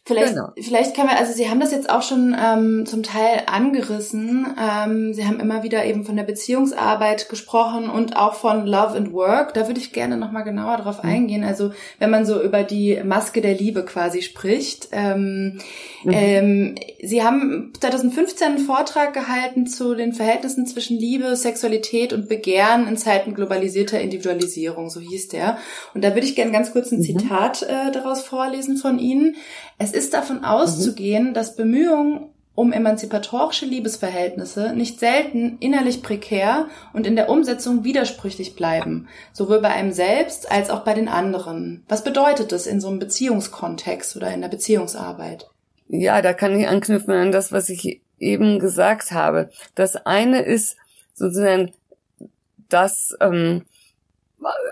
[0.08, 0.52] Vielleicht, genau.
[0.58, 4.48] vielleicht können wir, also Sie haben das jetzt auch schon ähm, zum Teil angerissen.
[4.58, 9.12] Ähm, Sie haben immer wieder eben von der Beziehungsarbeit gesprochen und auch von Love and
[9.12, 9.54] Work.
[9.54, 11.10] Da würde ich gerne nochmal genauer drauf mhm.
[11.10, 11.44] eingehen.
[11.44, 14.88] Also wenn man so über die Maske der Liebe quasi spricht.
[14.94, 15.60] Ähm,
[16.06, 16.12] mhm.
[16.14, 22.88] ähm, Sie haben 2015 einen Vortrag gehalten zu den Verhältnissen zwischen Liebe, Sexualität und Begehren
[22.88, 25.58] in Zeiten globalisierter Individualisierung, so hieß der.
[25.94, 27.04] Und da würde ich gerne ganz kurz ein mhm.
[27.04, 29.36] Zitat äh, daraus vorlesen von Ihnen.
[29.80, 31.34] Es ist davon auszugehen, mhm.
[31.34, 39.08] dass Bemühungen um emanzipatorische Liebesverhältnisse nicht selten innerlich prekär und in der Umsetzung widersprüchlich bleiben,
[39.32, 41.84] sowohl bei einem selbst als auch bei den anderen.
[41.88, 45.48] Was bedeutet das in so einem Beziehungskontext oder in der Beziehungsarbeit?
[45.88, 49.52] Ja, da kann ich anknüpfen an das, was ich eben gesagt habe.
[49.76, 50.78] Das eine ist
[51.14, 51.74] sozusagen
[52.70, 53.66] das ähm,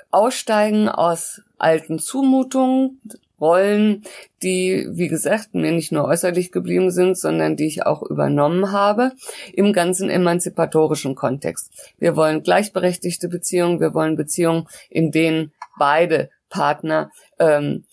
[0.09, 2.99] Aussteigen aus alten Zumutungen,
[3.45, 4.03] Rollen,
[4.41, 9.11] die, wie gesagt, mir nicht nur äußerlich geblieben sind, sondern die ich auch übernommen habe,
[9.53, 11.93] im ganzen emanzipatorischen Kontext.
[11.99, 17.85] Wir wollen gleichberechtigte Beziehungen, wir wollen Beziehungen, in denen beide Partner ähm,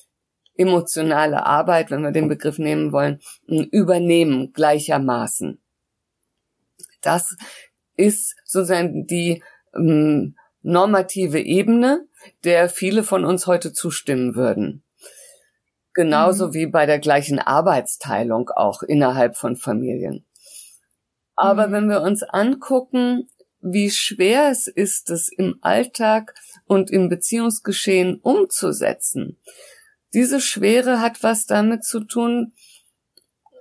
[0.56, 5.60] emotionale Arbeit, wenn wir den Begriff nehmen wollen, übernehmen gleichermaßen.
[7.02, 7.36] Das
[7.96, 9.42] ist sozusagen die
[9.74, 12.06] ähm, normative Ebene,
[12.44, 14.82] der viele von uns heute zustimmen würden.
[15.94, 16.54] Genauso mhm.
[16.54, 20.24] wie bei der gleichen Arbeitsteilung auch innerhalb von Familien.
[21.36, 21.72] Aber mhm.
[21.72, 23.28] wenn wir uns angucken,
[23.60, 26.34] wie schwer es ist, es im Alltag
[26.66, 29.38] und im Beziehungsgeschehen umzusetzen,
[30.14, 32.52] diese Schwere hat was damit zu tun,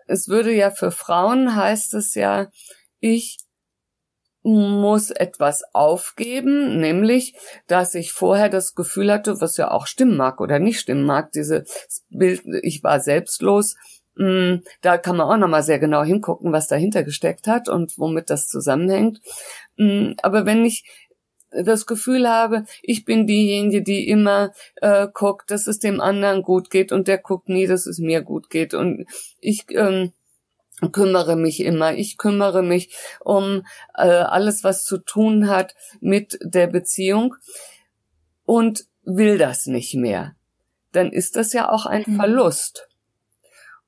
[0.08, 2.50] es würde ja für Frauen heißt es ja,
[3.00, 3.38] ich
[4.43, 7.36] muss etwas aufgeben, nämlich,
[7.67, 11.32] dass ich vorher das Gefühl hatte, was ja auch stimmen mag oder nicht stimmen mag,
[11.32, 13.75] dieses Bild, ich war selbstlos,
[14.15, 18.30] mm, da kann man auch nochmal sehr genau hingucken, was dahinter gesteckt hat und womit
[18.30, 19.21] das zusammenhängt.
[19.77, 20.84] Mm, aber wenn ich
[21.51, 26.69] das Gefühl habe, ich bin diejenige, die immer äh, guckt, dass es dem anderen gut
[26.69, 29.06] geht und der guckt nie, dass es mir gut geht und
[29.39, 30.13] ich ähm,
[30.89, 31.94] kümmere mich immer.
[31.94, 33.63] Ich kümmere mich um
[33.96, 37.36] äh, alles, was zu tun hat mit der Beziehung
[38.46, 40.36] und will das nicht mehr.
[40.91, 42.15] Dann ist das ja auch ein mhm.
[42.15, 42.88] Verlust.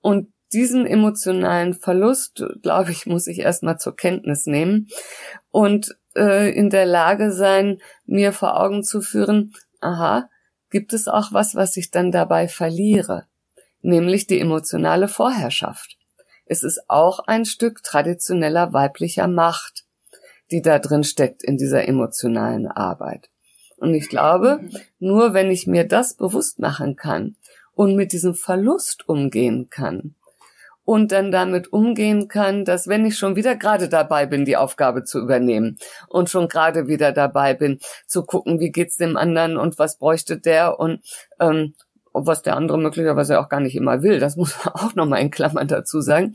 [0.02, 4.88] Und diesen emotionalen Verlust, glaube ich, muss ich erstmal zur Kenntnis nehmen
[5.50, 10.30] und äh, in der Lage sein, mir vor Augen zu führen, aha,
[10.70, 13.26] gibt es auch was, was ich dann dabei verliere,
[13.82, 15.98] nämlich die emotionale Vorherrschaft
[16.46, 19.86] es ist auch ein Stück traditioneller weiblicher Macht,
[20.52, 23.30] die da drin steckt in dieser emotionalen Arbeit.
[23.78, 24.62] Und ich glaube,
[25.00, 27.36] nur wenn ich mir das bewusst machen kann
[27.74, 30.16] und mit diesem Verlust umgehen kann
[30.86, 35.04] und dann damit umgehen kann, dass wenn ich schon wieder gerade dabei bin, die Aufgabe
[35.04, 35.78] zu übernehmen
[36.08, 40.38] und schon gerade wieder dabei bin, zu gucken, wie geht's dem anderen und was bräuchte
[40.38, 41.02] der und
[41.40, 41.74] ähm,
[42.14, 45.32] was der andere möglicherweise auch gar nicht immer will, das muss man auch nochmal in
[45.32, 46.34] Klammern dazu sagen,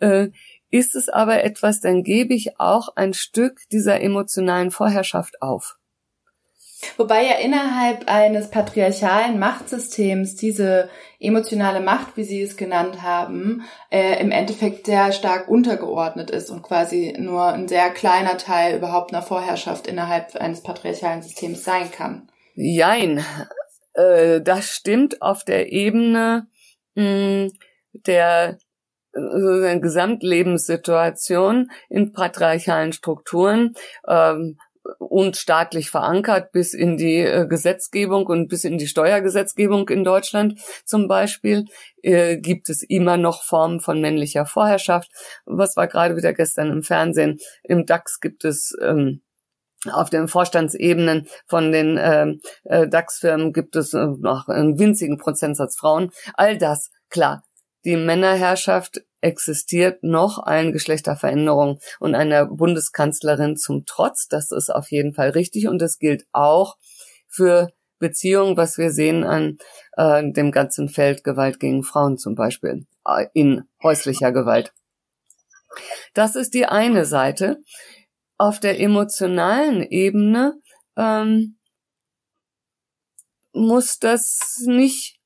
[0.00, 0.28] äh,
[0.70, 5.78] ist es aber etwas, dann gebe ich auch ein Stück dieser emotionalen Vorherrschaft auf.
[6.96, 14.20] Wobei ja innerhalb eines patriarchalen Machtsystems diese emotionale Macht, wie Sie es genannt haben, äh,
[14.20, 19.22] im Endeffekt sehr stark untergeordnet ist und quasi nur ein sehr kleiner Teil überhaupt einer
[19.22, 22.28] Vorherrschaft innerhalb eines patriarchalen Systems sein kann.
[22.54, 23.24] Jein.
[23.98, 26.46] Äh, das stimmt auf der Ebene
[26.94, 27.52] mh, hm,
[28.06, 28.58] der
[29.12, 33.74] äh, Gesamtlebenssituation in patriarchalen Strukturen
[34.06, 34.58] ähm,
[34.98, 40.60] und staatlich verankert bis in die äh, Gesetzgebung und bis in die Steuergesetzgebung in Deutschland
[40.84, 41.64] zum Beispiel,
[42.02, 45.10] äh, gibt es immer noch Formen von männlicher Vorherrschaft.
[45.44, 47.38] Was war gerade wieder gestern im Fernsehen?
[47.64, 49.22] Im DAX gibt es ähm,
[49.90, 55.76] auf den Vorstandsebenen von den ähm, äh, DAX-Firmen gibt es äh, noch einen winzigen Prozentsatz
[55.76, 56.10] Frauen.
[56.34, 57.42] All das, klar,
[57.84, 64.28] die Männerherrschaft existiert noch allen Geschlechterveränderungen und einer Bundeskanzlerin zum Trotz.
[64.28, 66.76] Das ist auf jeden Fall richtig und das gilt auch
[67.26, 69.58] für Beziehungen, was wir sehen an
[69.96, 74.72] äh, dem ganzen Feld Gewalt gegen Frauen zum Beispiel, äh, in häuslicher Gewalt.
[76.14, 77.58] Das ist die eine Seite.
[78.38, 80.60] Auf der emotionalen Ebene
[80.96, 81.58] ähm,
[83.52, 85.18] muss das nicht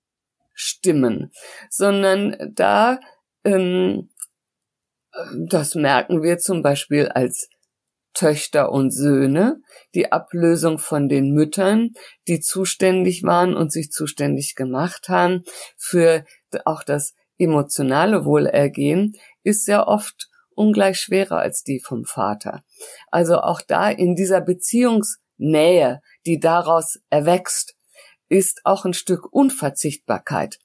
[0.54, 1.30] stimmen,
[1.70, 2.98] sondern da
[3.44, 4.08] ähm,
[5.36, 7.48] das merken wir zum Beispiel als
[8.14, 9.60] Töchter und Söhne,
[9.94, 11.92] die Ablösung von den Müttern,
[12.28, 15.44] die zuständig waren und sich zuständig gemacht haben
[15.76, 16.24] für
[16.64, 22.62] auch das emotionale Wohlergehen, ist sehr oft ungleich schwerer als die vom Vater.
[23.10, 27.74] Also auch da in dieser Beziehungsnähe, die daraus erwächst,
[28.28, 30.58] ist auch ein Stück Unverzichtbarkeit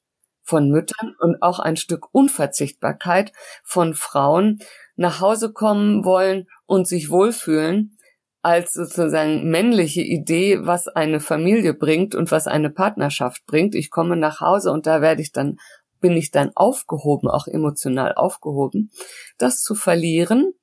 [0.43, 4.59] von Müttern und auch ein Stück Unverzichtbarkeit von Frauen
[4.95, 7.97] nach Hause kommen wollen und sich wohlfühlen
[8.41, 13.75] als sozusagen männliche Idee, was eine Familie bringt und was eine Partnerschaft bringt.
[13.75, 15.57] Ich komme nach Hause und da werde ich dann,
[15.99, 18.91] bin ich dann aufgehoben, auch emotional aufgehoben.
[19.37, 20.53] Das zu verlieren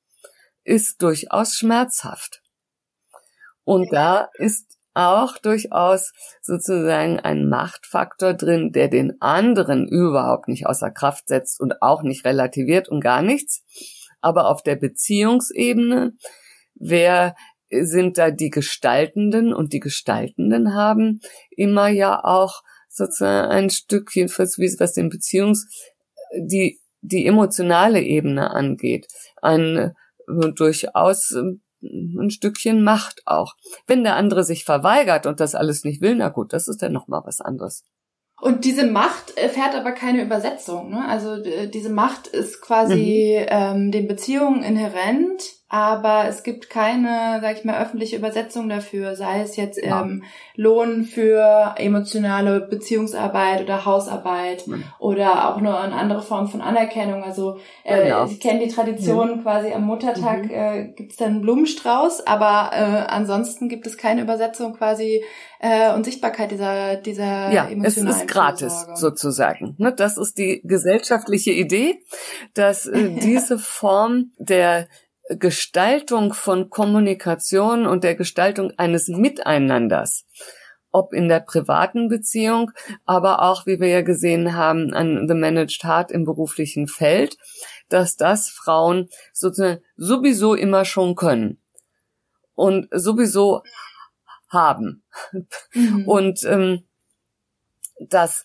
[0.64, 2.42] ist durchaus schmerzhaft.
[3.64, 10.90] Und da ist auch durchaus sozusagen ein Machtfaktor drin, der den anderen überhaupt nicht außer
[10.90, 13.64] Kraft setzt und auch nicht relativiert und gar nichts.
[14.20, 16.12] Aber auf der Beziehungsebene,
[16.74, 17.34] wer
[17.70, 21.20] sind da die Gestaltenden und die Gestaltenden haben
[21.50, 22.62] immer ja auch
[22.94, 25.66] sozusagen ein Stückchen, was den Beziehungs,
[26.36, 29.06] die, die emotionale Ebene angeht,
[29.42, 29.94] ein
[30.26, 31.34] durchaus
[31.82, 33.54] ein Stückchen Macht auch.
[33.86, 36.92] Wenn der andere sich verweigert und das alles nicht will, na gut, das ist dann
[36.92, 37.84] nochmal was anderes.
[38.40, 40.90] Und diese Macht erfährt aber keine Übersetzung.
[40.90, 41.04] Ne?
[41.06, 43.46] Also diese Macht ist quasi mhm.
[43.48, 45.42] ähm, den Beziehungen inhärent
[45.74, 50.02] aber es gibt keine, sag ich mal, öffentliche Übersetzung dafür, sei es jetzt ja.
[50.02, 50.22] ähm,
[50.54, 54.84] Lohn für emotionale Beziehungsarbeit oder Hausarbeit mhm.
[55.00, 57.24] oder auch nur eine andere Form von Anerkennung.
[57.24, 58.26] Also äh, genau.
[58.26, 59.42] ich kenne die Tradition mhm.
[59.42, 60.50] quasi am Muttertag mhm.
[60.50, 65.24] äh, gibt es dann Blumenstrauß, aber äh, ansonsten gibt es keine Übersetzung quasi
[65.64, 69.00] äh, und Sichtbarkeit dieser dieser ja, es ist gratis Vorsorge.
[69.00, 69.74] sozusagen.
[69.78, 69.94] Ne?
[69.94, 72.02] Das ist die gesellschaftliche Idee,
[72.52, 74.88] dass äh, diese Form der
[75.30, 80.26] Gestaltung von Kommunikation und der Gestaltung eines Miteinanders,
[80.90, 82.70] ob in der privaten Beziehung,
[83.06, 87.38] aber auch, wie wir ja gesehen haben, an The Managed Heart im beruflichen Feld,
[87.88, 91.58] dass das Frauen sozusagen sowieso immer schon können
[92.54, 93.62] und sowieso
[94.54, 95.02] haben.
[95.74, 96.08] Mhm.
[96.08, 96.84] Und ähm,
[98.00, 98.44] dass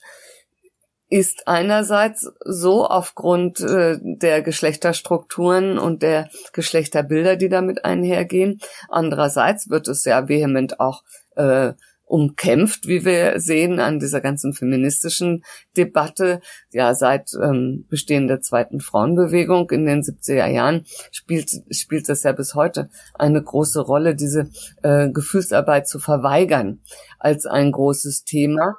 [1.09, 8.59] ist einerseits so aufgrund äh, der Geschlechterstrukturen und der Geschlechterbilder, die damit einhergehen.
[8.89, 11.03] Andererseits wird es sehr vehement auch
[11.35, 11.73] äh,
[12.09, 15.43] umkämpft, wie wir sehen an dieser ganzen feministischen
[15.77, 16.41] Debatte.
[16.71, 22.31] Ja, seit ähm, Bestehen der zweiten Frauenbewegung in den 70er Jahren spielt, spielt das ja
[22.31, 24.49] bis heute eine große Rolle, diese
[24.81, 26.81] äh, Gefühlsarbeit zu verweigern
[27.19, 28.77] als ein großes Thema.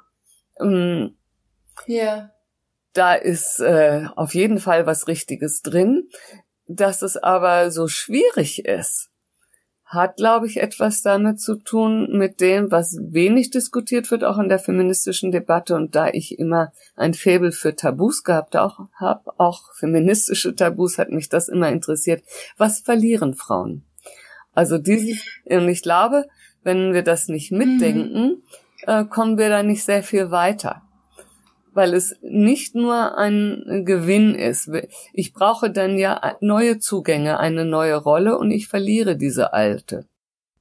[0.59, 1.15] Ähm,
[1.87, 2.31] ja.
[2.93, 6.09] Da ist äh, auf jeden Fall was Richtiges drin.
[6.67, 9.10] Dass es aber so schwierig ist,
[9.91, 14.47] hat, glaube ich, etwas damit zu tun mit dem, was wenig diskutiert wird, auch in
[14.47, 15.75] der feministischen Debatte.
[15.75, 21.09] Und da ich immer ein Faible für Tabus gehabt auch habe, auch feministische Tabus, hat
[21.09, 22.23] mich das immer interessiert.
[22.57, 23.83] Was verlieren Frauen?
[24.53, 26.25] Also dieses, ich glaube,
[26.63, 28.41] wenn wir das nicht mitdenken,
[28.85, 29.09] mhm.
[29.09, 30.83] kommen wir da nicht sehr viel weiter
[31.73, 34.69] weil es nicht nur ein Gewinn ist.
[35.13, 40.05] Ich brauche dann ja neue Zugänge, eine neue Rolle und ich verliere diese alte.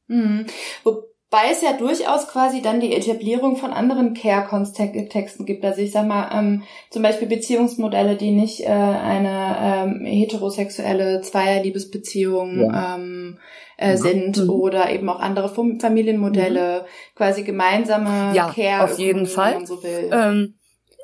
[0.06, 0.46] Mhm.
[0.84, 5.64] Wobei es ja durchaus quasi dann die Etablierung von anderen Care-Kontexten gibt.
[5.64, 12.72] Also ich sag mal, ähm, zum Beispiel Beziehungsmodelle, die nicht äh, eine ähm, heterosexuelle Zweierliebesbeziehung
[12.72, 12.96] ja.
[12.96, 13.38] ähm,
[13.76, 14.50] äh, sind mhm.
[14.50, 17.16] oder eben auch andere Familienmodelle, mhm.
[17.16, 18.84] quasi gemeinsame ja, Care.
[18.84, 19.64] Auf jeden Fall.
[19.66, 20.56] So ähm,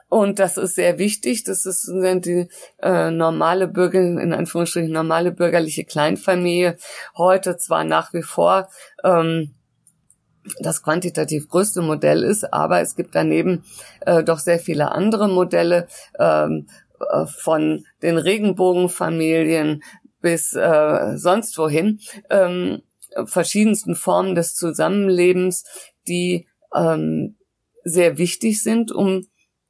[0.09, 1.45] Und das ist sehr wichtig.
[1.45, 2.49] Das ist, sind die
[2.81, 6.77] äh, normale Bürger, in Anführungsstrichen normale bürgerliche Kleinfamilie.
[7.17, 8.69] Heute zwar nach wie vor
[9.03, 9.55] ähm,
[10.61, 13.65] das quantitativ größte Modell ist, aber es gibt daneben
[14.03, 15.89] äh, doch sehr viele andere Modelle
[16.21, 16.69] ähm,
[17.01, 19.83] äh, von den Regenbogenfamilien
[20.21, 22.01] bis äh, sonst wohin,
[22.31, 22.83] ähm,
[23.25, 25.65] verschiedensten Formen des Zusammenlebens,
[26.07, 27.37] die ähm,
[27.85, 29.27] sehr wichtig sind, um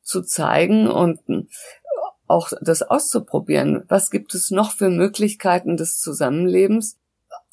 [0.06, 1.20] zu zeigen und
[2.26, 3.84] auch das auszuprobieren.
[3.88, 6.98] Was gibt es noch für Möglichkeiten des Zusammenlebens?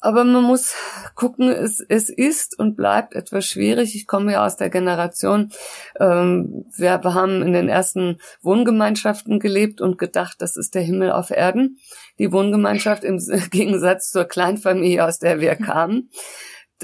[0.00, 0.74] Aber man muss
[1.14, 3.94] gucken, es, es ist und bleibt etwas schwierig.
[3.94, 5.50] Ich komme ja aus der Generation,
[5.98, 11.10] ähm, wir, wir haben in den ersten Wohngemeinschaften gelebt und gedacht, das ist der Himmel
[11.10, 11.78] auf Erden.
[12.18, 13.18] Die Wohngemeinschaft im
[13.50, 16.10] Gegensatz zur Kleinfamilie, aus der wir kamen.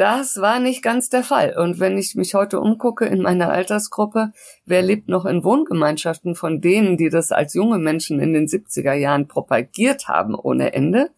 [0.00, 1.54] Das war nicht ganz der Fall.
[1.58, 4.32] Und wenn ich mich heute umgucke in meiner Altersgruppe,
[4.64, 8.94] wer lebt noch in Wohngemeinschaften von denen, die das als junge Menschen in den 70er
[8.94, 11.10] Jahren propagiert haben ohne Ende,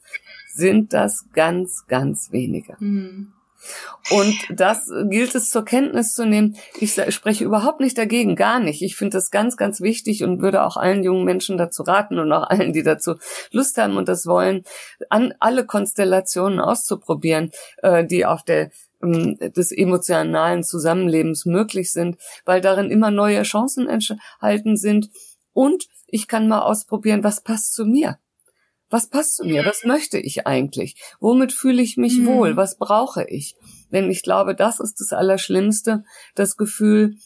[0.53, 2.75] sind das ganz, ganz wenige.
[2.81, 3.33] Mhm.
[4.11, 6.57] Und das gilt es zur Kenntnis zu nehmen.
[6.81, 8.83] Ich spreche überhaupt nicht dagegen, gar nicht.
[8.83, 12.33] Ich finde das ganz, ganz wichtig und würde auch allen jungen Menschen dazu raten und
[12.33, 13.15] auch allen, die dazu
[13.51, 14.65] Lust haben und das wollen,
[15.09, 17.51] an alle Konstellationen auszuprobieren,
[17.83, 18.71] äh, die auf der
[19.03, 25.11] ähm, des emotionalen Zusammenlebens möglich sind, weil darin immer neue Chancen enthalten sind.
[25.53, 28.19] Und ich kann mal ausprobieren, was passt zu mir.
[28.93, 29.65] Was passt zu mir?
[29.65, 31.03] Was möchte ich eigentlich?
[31.19, 32.27] Womit fühle ich mich mhm.
[32.27, 32.57] wohl?
[32.59, 33.57] Was brauche ich?
[33.91, 37.17] Denn ich glaube, das ist das Allerschlimmste, das Gefühl,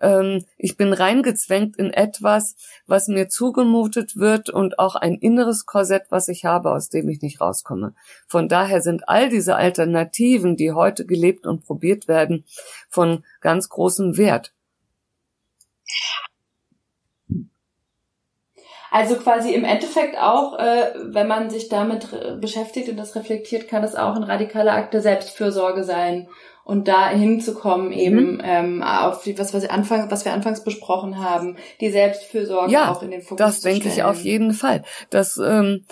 [0.00, 2.54] ähm, ich bin reingezwängt in etwas,
[2.86, 7.22] was mir zugemutet wird und auch ein inneres Korsett, was ich habe, aus dem ich
[7.22, 7.94] nicht rauskomme.
[8.28, 12.44] Von daher sind all diese Alternativen, die heute gelebt und probiert werden,
[12.88, 14.52] von ganz großem Wert.
[18.96, 23.84] Also quasi im Endeffekt auch, äh, wenn man sich damit beschäftigt und das reflektiert, kann
[23.84, 26.28] es auch ein radikaler Akt der Selbstfürsorge sein.
[26.64, 28.42] Und da hinzukommen eben mhm.
[28.42, 32.90] ähm, auf die, was, was, wir anfang, was wir anfangs besprochen haben, die Selbstfürsorge ja,
[32.90, 34.82] auch in den Fokus das denke ich auf jeden Fall.
[35.10, 35.84] Das ähm,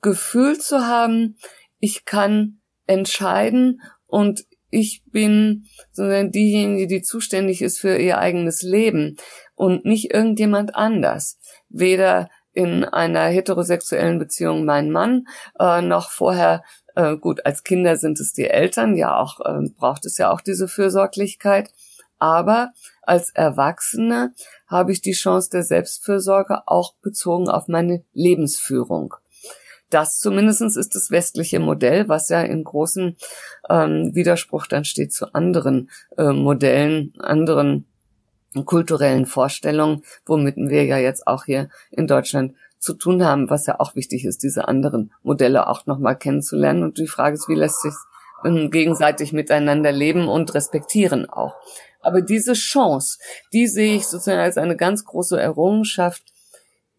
[0.00, 1.36] Gefühl zu haben,
[1.78, 9.16] ich kann entscheiden und ich bin sondern diejenige, die zuständig ist für ihr eigenes Leben
[9.54, 11.38] und nicht irgendjemand anders.
[11.68, 15.26] Weder in einer heterosexuellen Beziehung mein Mann,
[15.58, 16.62] äh, noch vorher,
[16.96, 20.40] äh, gut, als Kinder sind es die Eltern, ja auch, äh, braucht es ja auch
[20.40, 21.70] diese Fürsorglichkeit.
[22.18, 24.34] Aber als Erwachsene
[24.66, 29.14] habe ich die Chance der Selbstfürsorge auch bezogen auf meine Lebensführung.
[29.90, 33.16] Das zumindestens ist das westliche Modell, was ja in großem
[33.68, 37.86] ähm, Widerspruch dann steht zu anderen äh, Modellen, anderen
[38.64, 43.78] kulturellen Vorstellungen, womit wir ja jetzt auch hier in Deutschland zu tun haben, was ja
[43.78, 46.82] auch wichtig ist, diese anderen Modelle auch nochmal kennenzulernen.
[46.82, 47.94] Und die Frage ist, wie lässt sich
[48.44, 51.54] ähm, gegenseitig miteinander leben und respektieren auch.
[52.00, 53.18] Aber diese Chance,
[53.52, 56.29] die sehe ich sozusagen als eine ganz große Errungenschaft.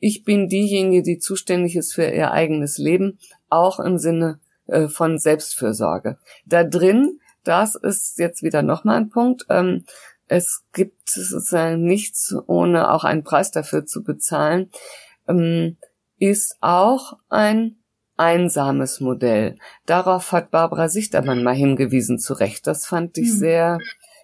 [0.01, 5.19] Ich bin diejenige, die zuständig ist für ihr eigenes Leben, auch im Sinne äh, von
[5.19, 6.17] Selbstfürsorge.
[6.45, 9.85] Da drin, das ist jetzt wieder nochmal ein Punkt, ähm,
[10.27, 14.71] es gibt sozusagen nichts, ohne auch einen Preis dafür zu bezahlen,
[15.27, 15.77] ähm,
[16.17, 17.75] ist auch ein
[18.17, 19.57] einsames Modell.
[19.85, 22.65] Darauf hat Barbara Sichtermann mal hingewiesen, zu Recht.
[22.65, 23.37] Das fand ich mhm.
[23.37, 23.77] sehr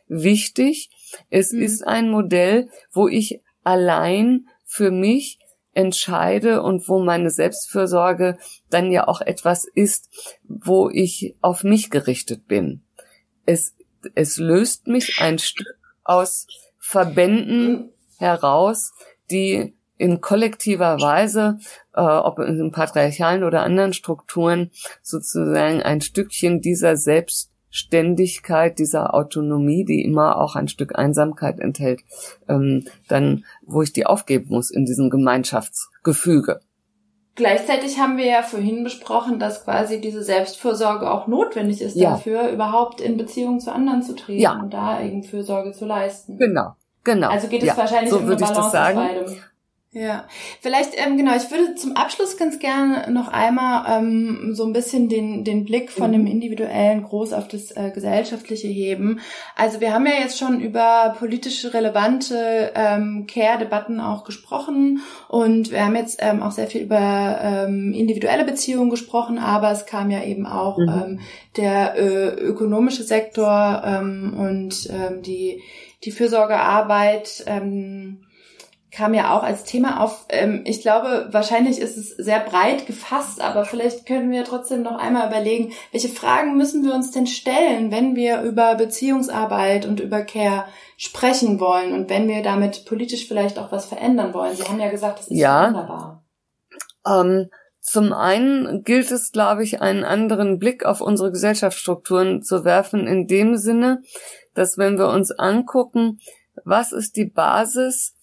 [0.07, 0.89] wichtig.
[1.29, 1.61] Es mhm.
[1.61, 5.39] ist ein Modell, wo ich allein für mich
[5.77, 8.39] entscheide und wo meine Selbstfürsorge
[8.71, 10.09] dann ja auch etwas ist,
[10.43, 12.81] wo ich auf mich gerichtet bin.
[13.45, 13.75] Es,
[14.15, 16.47] es löst mich ein Stück aus
[16.79, 18.91] Verbänden heraus,
[19.29, 21.59] die in kollektiver Weise,
[21.93, 24.71] äh, ob in patriarchalen oder anderen Strukturen,
[25.03, 26.97] sozusagen ein Stückchen dieser
[27.77, 32.01] Selbstständigkeit, dieser Autonomie, die immer auch ein Stück Einsamkeit enthält,
[32.49, 36.59] ähm, dann, wo ich die aufgeben muss in diesem Gemeinschaftsgefüge.
[37.35, 42.11] Gleichzeitig haben wir ja vorhin besprochen, dass quasi diese Selbstfürsorge auch notwendig ist ja.
[42.11, 44.59] dafür, überhaupt in Beziehung zu anderen zu treten ja.
[44.59, 46.37] und da eben Fürsorge zu leisten.
[46.37, 46.73] Genau,
[47.03, 47.29] genau.
[47.29, 47.77] Also geht es ja.
[47.77, 49.35] wahrscheinlich so um eine Balance aus beidem.
[49.97, 50.25] Ja,
[50.61, 55.09] vielleicht, ähm, genau, ich würde zum Abschluss ganz gerne noch einmal ähm, so ein bisschen
[55.09, 56.27] den, den Blick von dem mhm.
[56.27, 59.21] individuellen groß auf das äh, Gesellschaftliche heben.
[59.55, 65.83] Also wir haben ja jetzt schon über politische relevante ähm, Care-Debatten auch gesprochen und wir
[65.83, 70.23] haben jetzt ähm, auch sehr viel über ähm, individuelle Beziehungen gesprochen, aber es kam ja
[70.23, 70.89] eben auch mhm.
[70.89, 71.19] ähm,
[71.55, 75.63] der äh, ökonomische Sektor ähm, und ähm, die,
[76.03, 78.26] die Fürsorgearbeit ähm,
[78.97, 80.25] kam ja auch als Thema auf.
[80.29, 84.97] Ähm, ich glaube, wahrscheinlich ist es sehr breit gefasst, aber vielleicht können wir trotzdem noch
[84.97, 90.23] einmal überlegen, welche Fragen müssen wir uns denn stellen, wenn wir über Beziehungsarbeit und über
[90.23, 90.65] Care
[90.97, 94.55] sprechen wollen und wenn wir damit politisch vielleicht auch was verändern wollen.
[94.55, 96.23] Sie haben ja gesagt, das ist ja, wunderbar.
[97.07, 103.05] Ähm, zum einen gilt es, glaube ich, einen anderen Blick auf unsere Gesellschaftsstrukturen zu werfen,
[103.05, 104.01] in dem Sinne,
[104.55, 106.17] dass wenn wir uns angucken,
[106.65, 108.16] was ist die Basis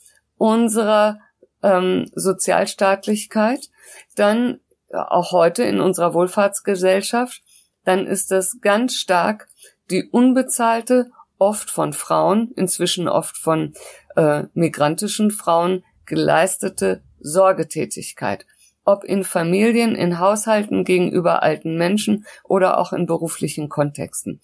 [0.45, 1.21] unserer
[1.63, 3.71] ähm, Sozialstaatlichkeit,
[4.15, 4.61] dann
[4.93, 7.43] auch heute in unserer Wohlfahrtsgesellschaft,
[7.85, 9.49] dann ist das ganz stark
[9.91, 13.73] die unbezahlte, oft von Frauen, inzwischen oft von
[14.17, 18.47] äh, migrantischen Frauen geleistete Sorgetätigkeit.
[18.85, 24.43] Ob in Familien, in Haushalten gegenüber alten Menschen oder auch in beruflichen Kontexten.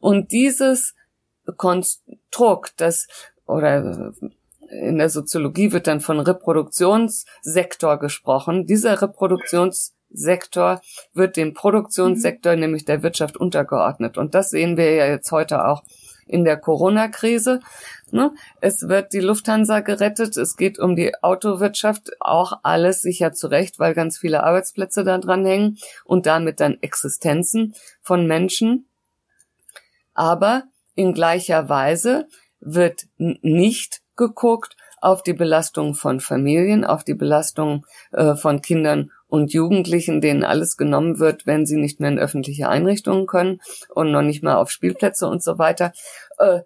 [0.00, 0.94] Und dieses
[1.58, 3.06] Konstrukt, das
[3.46, 4.14] oder
[4.80, 8.66] in der Soziologie wird dann von Reproduktionssektor gesprochen.
[8.66, 10.80] Dieser Reproduktionssektor
[11.12, 12.60] wird dem Produktionssektor, mhm.
[12.60, 14.18] nämlich der Wirtschaft, untergeordnet.
[14.18, 15.82] Und das sehen wir ja jetzt heute auch
[16.26, 17.60] in der Corona-Krise.
[18.10, 18.32] Ne?
[18.60, 23.94] Es wird die Lufthansa gerettet, es geht um die Autowirtschaft, auch alles sicher zurecht, weil
[23.94, 28.88] ganz viele Arbeitsplätze da dran hängen und damit dann Existenzen von Menschen.
[30.14, 30.64] Aber
[30.94, 32.26] in gleicher Weise
[32.60, 39.52] wird nicht geguckt auf die Belastung von Familien, auf die Belastung äh, von Kindern und
[39.52, 43.60] Jugendlichen, denen alles genommen wird, wenn sie nicht mehr in öffentliche Einrichtungen können
[43.90, 45.92] und noch nicht mal auf Spielplätze und so weiter.
[46.38, 46.60] Äh,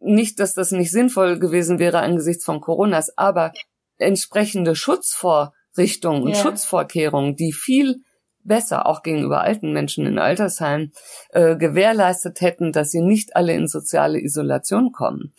[0.00, 3.52] nicht, dass das nicht sinnvoll gewesen wäre angesichts von Coronas, aber
[3.98, 6.42] entsprechende Schutzvorrichtungen und ja.
[6.42, 8.02] Schutzvorkehrungen, die viel
[8.44, 10.92] besser auch gegenüber alten Menschen in Altersheimen
[11.30, 15.34] äh, gewährleistet hätten, dass sie nicht alle in soziale Isolation kommen.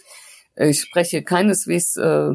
[0.62, 2.32] Ich spreche keineswegs, äh,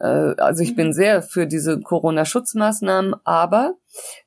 [0.00, 3.74] äh, also ich bin sehr für diese Corona-Schutzmaßnahmen, aber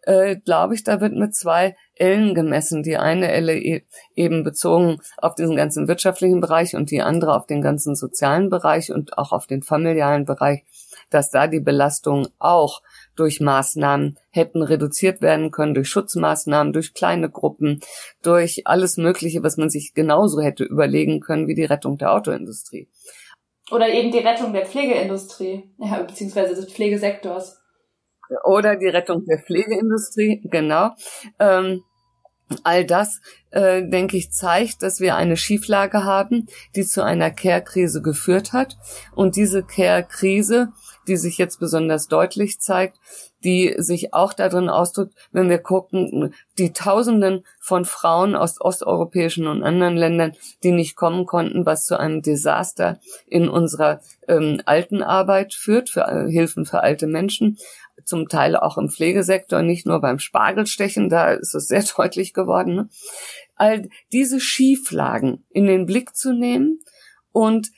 [0.03, 2.81] äh, glaube ich, da wird mit zwei Ellen gemessen.
[2.81, 3.83] Die eine Elle e
[4.15, 8.89] eben bezogen auf diesen ganzen wirtschaftlichen Bereich und die andere auf den ganzen sozialen Bereich
[8.89, 10.63] und auch auf den familialen Bereich,
[11.09, 12.81] dass da die Belastungen auch
[13.17, 17.81] durch Maßnahmen hätten reduziert werden können, durch Schutzmaßnahmen, durch kleine Gruppen,
[18.23, 22.87] durch alles Mögliche, was man sich genauso hätte überlegen können wie die Rettung der Autoindustrie.
[23.71, 27.61] Oder eben die Rettung der Pflegeindustrie, ja, beziehungsweise des Pflegesektors.
[28.43, 30.91] Oder die Rettung der Pflegeindustrie, genau.
[31.39, 31.83] Ähm,
[32.63, 38.01] all das, äh, denke ich, zeigt, dass wir eine Schieflage haben, die zu einer Care-Krise
[38.01, 38.77] geführt hat.
[39.15, 40.73] Und diese Care-Krise
[41.07, 42.97] die sich jetzt besonders deutlich zeigt,
[43.43, 49.63] die sich auch darin ausdrückt, wenn wir gucken, die Tausenden von Frauen aus osteuropäischen und
[49.63, 50.33] anderen Ländern,
[50.63, 56.29] die nicht kommen konnten, was zu einem Desaster in unserer ähm, Altenarbeit führt, für äh,
[56.29, 57.57] Hilfen für alte Menschen,
[58.05, 62.75] zum Teil auch im Pflegesektor, nicht nur beim Spargelstechen, da ist es sehr deutlich geworden.
[62.75, 62.89] Ne?
[63.55, 66.79] All diese Schieflagen in den Blick zu nehmen
[67.31, 67.71] und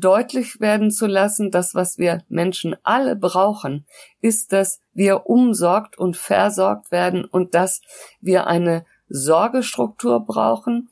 [0.00, 3.86] deutlich werden zu lassen, das, was wir Menschen alle brauchen,
[4.20, 7.82] ist, dass wir umsorgt und versorgt werden und dass
[8.20, 10.88] wir eine Sorgestruktur brauchen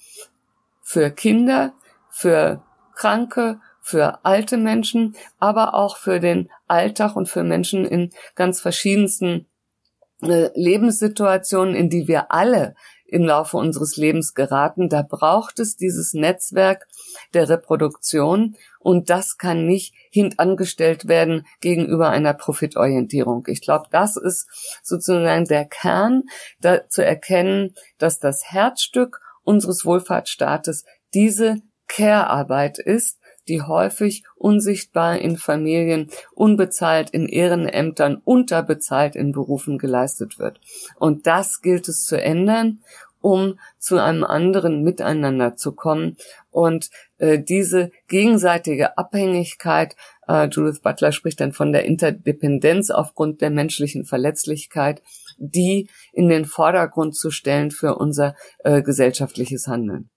[0.83, 1.73] für Kinder,
[2.11, 2.63] für
[2.95, 9.47] Kranke, für alte Menschen, aber auch für den Alltag und für Menschen in ganz verschiedensten
[10.23, 12.75] äh, Lebenssituationen, in die wir alle
[13.11, 14.89] im Laufe unseres Lebens geraten.
[14.89, 16.87] Da braucht es dieses Netzwerk
[17.35, 23.45] der Reproduktion und das kann nicht hintangestellt werden gegenüber einer Profitorientierung.
[23.49, 24.49] Ich glaube, das ist
[24.83, 26.23] sozusagen der Kern,
[26.61, 31.57] da zu erkennen, dass das Herzstück unseres Wohlfahrtsstaates diese
[31.89, 33.19] Care-Arbeit ist,
[33.51, 40.61] die häufig unsichtbar in Familien, unbezahlt in Ehrenämtern, unterbezahlt in Berufen geleistet wird.
[40.97, 42.81] Und das gilt es zu ändern,
[43.21, 46.17] um zu einem anderen Miteinander zu kommen.
[46.51, 49.95] Und äh, diese gegenseitige Abhängigkeit,
[50.27, 55.03] äh, Judith Butler spricht dann von der Interdependenz aufgrund der menschlichen Verletzlichkeit,
[55.39, 60.09] die in den Vordergrund zu stellen für unser äh, gesellschaftliches Handeln.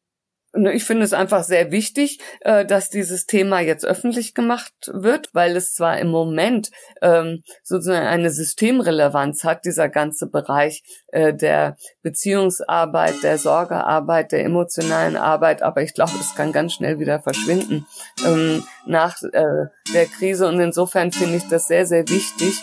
[0.56, 5.30] Ne, ich finde es einfach sehr wichtig, äh, dass dieses Thema jetzt öffentlich gemacht wird,
[5.34, 6.70] weil es zwar im Moment
[7.02, 15.18] ähm, sozusagen eine Systemrelevanz hat, dieser ganze Bereich äh, der Beziehungsarbeit, der Sorgearbeit, der emotionalen
[15.18, 17.88] Arbeit, aber ich glaube, es kann ganz schnell wieder verschwinden
[18.24, 22.62] ähm, nach äh, der Krise und insofern finde ich das sehr, sehr wichtig,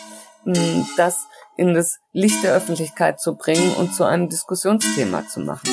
[0.97, 1.27] das
[1.57, 5.69] in das Licht der Öffentlichkeit zu bringen und zu einem Diskussionsthema zu machen.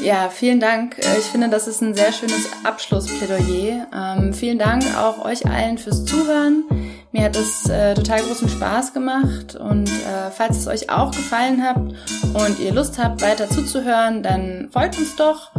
[0.00, 0.98] Ja, vielen Dank.
[0.98, 3.86] Äh, ich finde, das ist ein sehr schönes Abschlussplädoyer.
[3.94, 6.64] Ähm, vielen Dank auch euch allen fürs Zuhören.
[7.12, 11.62] Mir hat es äh, total großen Spaß gemacht und äh, falls es euch auch gefallen
[11.62, 15.50] hat und ihr Lust habt, weiter zuzuhören, dann folgt uns doch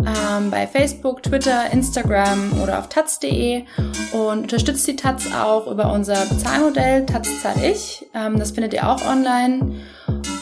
[0.00, 3.64] ähm, bei Facebook, Twitter, Instagram oder auf taz.de
[4.12, 8.06] und unterstützt die Taz auch über unser Bezahlmodell Taz zahl ich.
[8.14, 9.76] Ähm, das findet ihr auch online.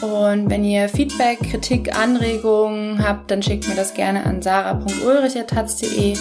[0.01, 6.15] Und wenn ihr Feedback, Kritik, Anregungen habt, dann schickt mir das gerne an sarah.ulrich.taz.de.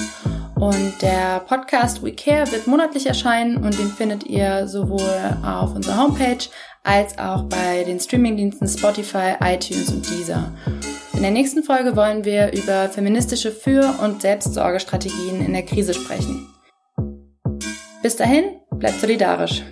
[0.55, 5.99] Und der Podcast We Care wird monatlich erscheinen und den findet ihr sowohl auf unserer
[5.99, 6.49] Homepage
[6.83, 10.51] als auch bei den Streamingdiensten Spotify, iTunes und Deezer.
[11.17, 16.47] In der nächsten Folge wollen wir über feministische Für- und Selbstsorgestrategien in der Krise sprechen.
[18.03, 19.63] Bis dahin, bleibt solidarisch.